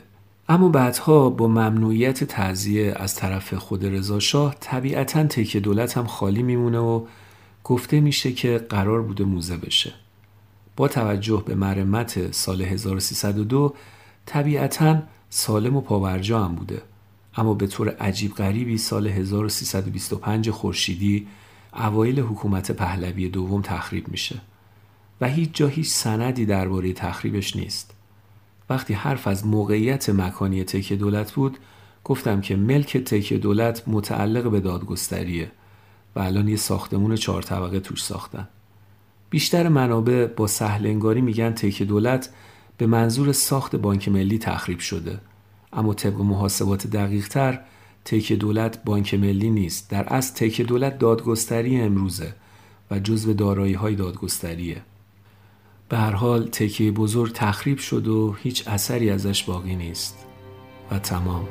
اما 0.50 0.70
بعدها 0.70 1.30
با 1.30 1.48
ممنوعیت 1.48 2.24
تعذیه 2.24 2.94
از 2.96 3.16
طرف 3.16 3.54
خود 3.54 3.86
رضا 3.86 4.20
شاه 4.20 4.56
طبیعتا 4.60 5.24
تکه 5.24 5.60
دولت 5.60 5.98
هم 5.98 6.06
خالی 6.06 6.44
میمونه 6.44 6.80
و 6.80 7.06
گفته 7.64 8.00
میشه 8.00 8.32
که 8.32 8.66
قرار 8.70 9.02
بوده 9.02 9.24
موزه 9.24 9.58
بشه 9.58 9.94
با 10.76 10.88
توجه 10.88 11.44
به 11.46 11.56
مرمت 11.56 12.32
سال 12.32 12.62
1302 12.62 13.74
طبیعتا 14.26 15.02
سالم 15.36 15.76
و 15.76 15.82
پاورجا 15.82 16.44
هم 16.44 16.56
بوده. 16.56 16.82
اما 17.36 17.54
به 17.54 17.68
طور 17.68 17.90
عجیب 17.90 18.34
غریبی 18.34 18.78
سال 18.78 19.08
1325 19.08 20.50
خورشیدی 20.50 21.28
اوایل 21.74 22.20
حکومت 22.20 22.72
پهلوی 22.72 23.30
دوم 23.30 23.62
تخریب 23.62 24.08
میشه. 24.08 24.42
و 25.22 25.30
هیچ 25.30 25.50
جا 25.54 25.68
هیچ 25.68 25.88
سندی 25.88 26.46
درباره 26.46 26.94
تخریبش 26.94 27.56
نیست. 27.56 27.94
وقتی 28.70 28.94
حرف 28.94 29.28
از 29.28 29.46
موقعیت 29.48 30.10
مکانی 30.10 30.64
تکیه 30.64 30.98
دولت 30.98 31.32
بود 31.32 31.58
گفتم 32.04 32.42
که 32.42 32.56
ملک 32.56 32.98
تکیه 32.98 33.38
دولت 33.38 33.84
متعلق 33.88 34.52
به 34.52 34.60
دادگستریه 34.60 35.52
و 36.16 36.20
الان 36.20 36.48
یه 36.48 36.56
ساختمون 36.56 37.16
چهار 37.16 37.42
طبقه 37.42 37.80
توش 37.80 38.04
ساختن. 38.04 38.48
بیشتر 39.30 39.68
منابع 39.68 40.26
با 40.26 40.48
سهلنگاری 40.48 41.22
میگن 41.22 41.52
تکیه 41.52 41.88
دولت 41.88 42.30
به 42.78 42.88
منظور 42.88 43.32
ساخت 43.32 43.76
بانک 43.76 44.10
ملی 44.10 44.38
تخریب 44.38 44.80
شده. 44.80 45.20
اما 45.74 45.94
طبق 45.94 46.22
محاسبات 46.22 46.88
دقیق 46.88 47.28
تر 47.28 47.60
تکیه 48.06 48.38
دولت 48.38 48.84
بانک 48.84 49.14
ملی 49.14 49.50
نیست. 49.50 49.90
در 49.90 50.14
اصل 50.14 50.36
تکیه 50.36 50.66
دولت 50.66 51.00
دادگستری 51.00 51.82
امروزه 51.82 52.34
و 52.92 53.00
جزو 53.00 53.34
دارایی 53.34 53.74
های 53.74 53.96
دادگستریه. 53.96 54.82
به 55.90 55.98
هر 55.98 56.12
حال 56.12 56.48
تکیه 56.48 56.92
بزرگ 56.92 57.32
تخریب 57.34 57.78
شد 57.78 58.08
و 58.08 58.36
هیچ 58.44 58.68
اثری 58.68 59.10
ازش 59.10 59.44
باقی 59.44 59.76
نیست. 59.76 60.26
و 60.92 61.00
تمام. 61.00 61.48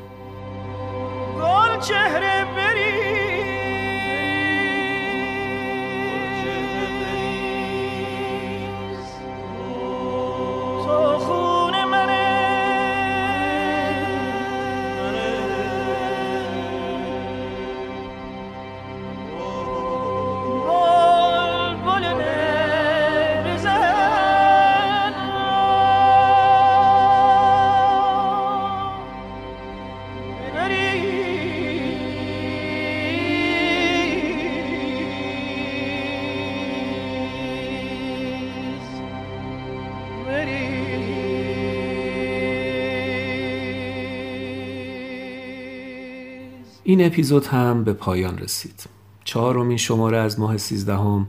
این 46.92 47.06
اپیزود 47.06 47.46
هم 47.46 47.84
به 47.84 47.92
پایان 47.92 48.38
رسید. 48.38 48.84
چهارمین 49.24 49.76
شماره 49.76 50.18
از 50.18 50.40
ماه 50.40 50.56
سیزدهم 50.56 51.26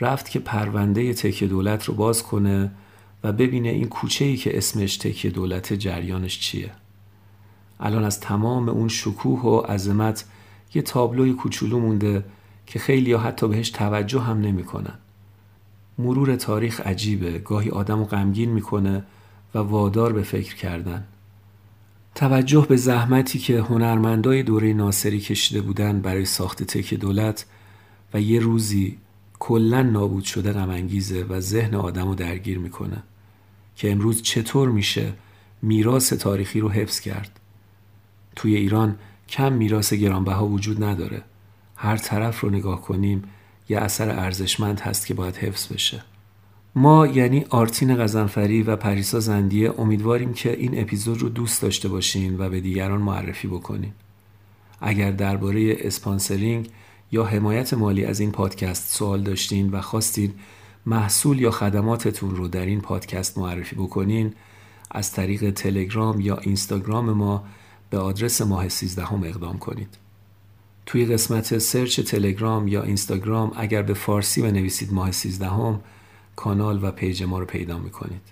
رفت 0.00 0.30
که 0.30 0.38
پرونده 0.38 1.14
تکیه 1.14 1.48
دولت 1.48 1.84
رو 1.84 1.94
باز 1.94 2.22
کنه 2.22 2.70
و 3.24 3.32
ببینه 3.32 3.68
این 3.68 3.88
کوچه 3.88 4.24
ای 4.24 4.36
که 4.36 4.58
اسمش 4.58 4.96
تکیه 4.96 5.30
دولت 5.30 5.72
جریانش 5.72 6.40
چیه. 6.40 6.70
الان 7.80 8.04
از 8.04 8.20
تمام 8.20 8.68
اون 8.68 8.88
شکوه 8.88 9.40
و 9.40 9.60
عظمت 9.60 10.24
یه 10.74 10.82
تابلوی 10.82 11.32
کوچولو 11.32 11.78
مونده 11.78 12.24
که 12.66 12.78
خیلی 12.78 13.12
ها 13.12 13.20
حتی 13.20 13.48
بهش 13.48 13.70
توجه 13.70 14.20
هم 14.20 14.40
نمی‌کنن. 14.40 14.98
مرور 15.98 16.36
تاریخ 16.36 16.80
عجیبه. 16.80 17.38
گاهی 17.38 17.70
آدم 17.70 17.98
رو 17.98 18.04
غمگین 18.04 18.50
می‌کنه 18.50 19.04
و 19.54 19.58
وادار 19.58 20.12
به 20.12 20.22
فکر 20.22 20.56
کردن. 20.56 21.04
توجه 22.14 22.66
به 22.68 22.76
زحمتی 22.76 23.38
که 23.38 23.60
هنرمندای 23.60 24.42
دوره 24.42 24.72
ناصری 24.72 25.20
کشیده 25.20 25.60
بودن 25.60 26.00
برای 26.00 26.24
ساخت 26.24 26.62
تک 26.62 26.94
دولت 26.94 27.46
و 28.14 28.20
یه 28.20 28.40
روزی 28.40 28.98
کلا 29.38 29.82
نابود 29.82 30.24
شده 30.24 30.52
غمانگیزه 30.52 31.22
و 31.22 31.40
ذهن 31.40 31.74
آدم 31.74 32.08
رو 32.08 32.14
درگیر 32.14 32.58
می‌کنه 32.58 33.02
که 33.76 33.92
امروز 33.92 34.22
چطور 34.22 34.68
میشه 34.68 35.12
میراث 35.62 36.12
تاریخی 36.12 36.60
رو 36.60 36.70
حفظ 36.70 37.00
کرد. 37.00 37.40
توی 38.36 38.56
ایران 38.56 38.96
کم 39.28 39.52
میراث 39.52 39.92
گرانبها 39.92 40.46
وجود 40.46 40.84
نداره. 40.84 41.22
هر 41.76 41.96
طرف 41.96 42.40
رو 42.40 42.50
نگاه 42.50 42.82
کنیم 42.82 43.22
یه 43.68 43.78
اثر 43.78 44.10
ارزشمند 44.10 44.80
هست 44.80 45.06
که 45.06 45.14
باید 45.14 45.36
حفظ 45.36 45.72
بشه. 45.72 46.02
ما 46.76 47.06
یعنی 47.06 47.44
آرتین 47.50 47.96
غزنفری 47.96 48.62
و 48.62 48.76
پریسا 48.76 49.20
زندیه 49.20 49.80
امیدواریم 49.80 50.32
که 50.32 50.52
این 50.52 50.80
اپیزود 50.80 51.18
رو 51.22 51.28
دوست 51.28 51.62
داشته 51.62 51.88
باشین 51.88 52.40
و 52.40 52.48
به 52.48 52.60
دیگران 52.60 53.00
معرفی 53.00 53.48
بکنین 53.48 53.92
اگر 54.80 55.10
درباره 55.10 55.76
sponsoring 55.78 56.70
یا 57.12 57.24
حمایت 57.24 57.74
مالی 57.74 58.04
از 58.04 58.20
این 58.20 58.32
پادکست 58.32 58.96
سوال 58.96 59.22
داشتین 59.22 59.70
و 59.70 59.80
خواستین 59.80 60.32
محصول 60.86 61.40
یا 61.40 61.50
خدماتتون 61.50 62.36
رو 62.36 62.48
در 62.48 62.66
این 62.66 62.80
پادکست 62.80 63.38
معرفی 63.38 63.76
بکنین 63.76 64.34
از 64.90 65.12
طریق 65.12 65.50
تلگرام 65.50 66.20
یا 66.20 66.36
اینستاگرام 66.36 67.10
ما 67.10 67.44
به 67.90 67.98
آدرس 67.98 68.40
ماه 68.42 68.68
13 68.68 69.04
هم 69.04 69.22
اقدام 69.24 69.58
کنید. 69.58 69.98
توی 70.86 71.06
قسمت 71.06 71.58
search 71.58 72.00
تلگرام 72.00 72.68
یا 72.68 72.82
اینستاگرام 72.82 73.52
اگر 73.56 73.82
به 73.82 73.94
فارسی 73.94 74.42
بنویسید 74.42 74.92
ماه 74.92 75.10
13 75.10 75.48
هم 75.48 75.80
کانال 76.36 76.84
و 76.84 76.90
page 76.90 77.22
ما 77.22 77.38
رو 77.38 77.46
پیدا 77.46 77.78
می‌کنید. 77.78 78.22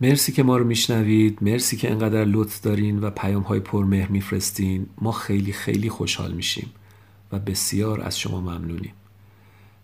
مرسی 0.00 0.32
که 0.32 0.42
ما 0.42 0.56
رو 0.56 0.64
میشنوید 0.64 1.38
مرسی 1.40 1.76
که 1.76 1.90
انقدر 1.90 2.24
لطف 2.24 2.60
دارین 2.60 2.98
و 2.98 3.10
پیام 3.10 3.42
های 3.42 3.60
پرمهر 3.60 4.08
میفرستین. 4.08 4.86
ما 4.98 5.12
خیلی 5.12 5.52
خیلی 5.52 5.88
خوشحال 5.88 6.32
میشیم 6.32 6.70
و 7.32 7.38
بسیار 7.38 8.00
از 8.00 8.18
شما 8.18 8.40
ممنونیم. 8.40 8.92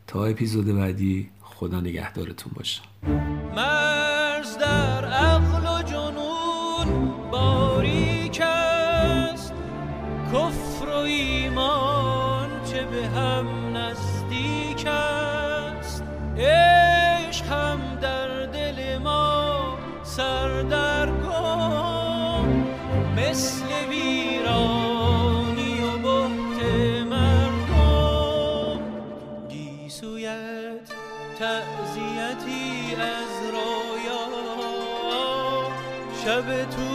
تا 0.06 0.24
اپیزود 0.24 0.76
بعدی 0.76 1.28
خدا 1.42 1.80
نگهدارتون 1.80 2.52
باشه. 2.56 2.82
مرز 3.56 4.58
در 4.58 5.04
عقل 5.04 5.78
و 5.78 5.82
جنون 5.82 7.10
باریک 7.30 8.40
است 8.40 9.52
کفر 10.32 10.88
و 10.88 10.96
ایمان 10.96 12.48
چه 12.64 12.84
به 12.84 13.08
هم 13.08 13.76
نزدیک 13.76 14.86
است. 14.86 16.02
هم 17.50 17.98
در 18.00 18.46
دل 18.46 18.98
ما 18.98 19.78
سردرگم 20.02 21.16
مثل 23.16 23.64
ویرانی 23.88 25.80
و 25.80 25.98
بهت 25.98 26.62
مردم 27.10 28.80
گیسویت 29.48 30.90
تعذیتی 31.38 32.94
از 32.94 33.34
رویا 33.50 34.24
شب 36.24 36.46
طولانی 36.70 36.85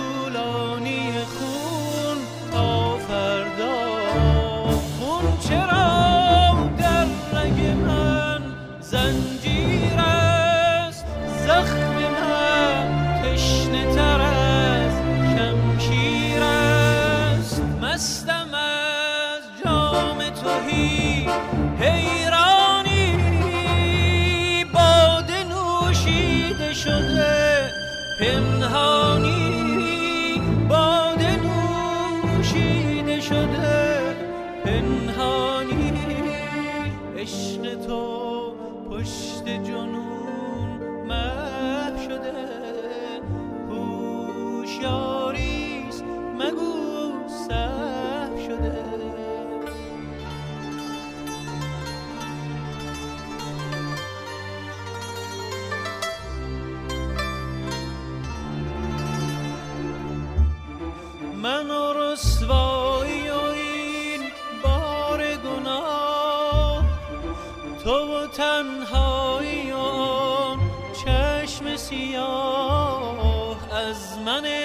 پنهانی 28.21 29.41
باده 30.69 31.39
نوشیده 31.43 33.21
شده. 33.21 34.01
پنهانی 34.65 35.93
عشق 37.17 37.75
تو 37.87 38.53
پشت 38.89 39.60
چشم 71.91 71.97
سیاه 71.97 73.73
از 73.73 74.17
من 74.25 74.60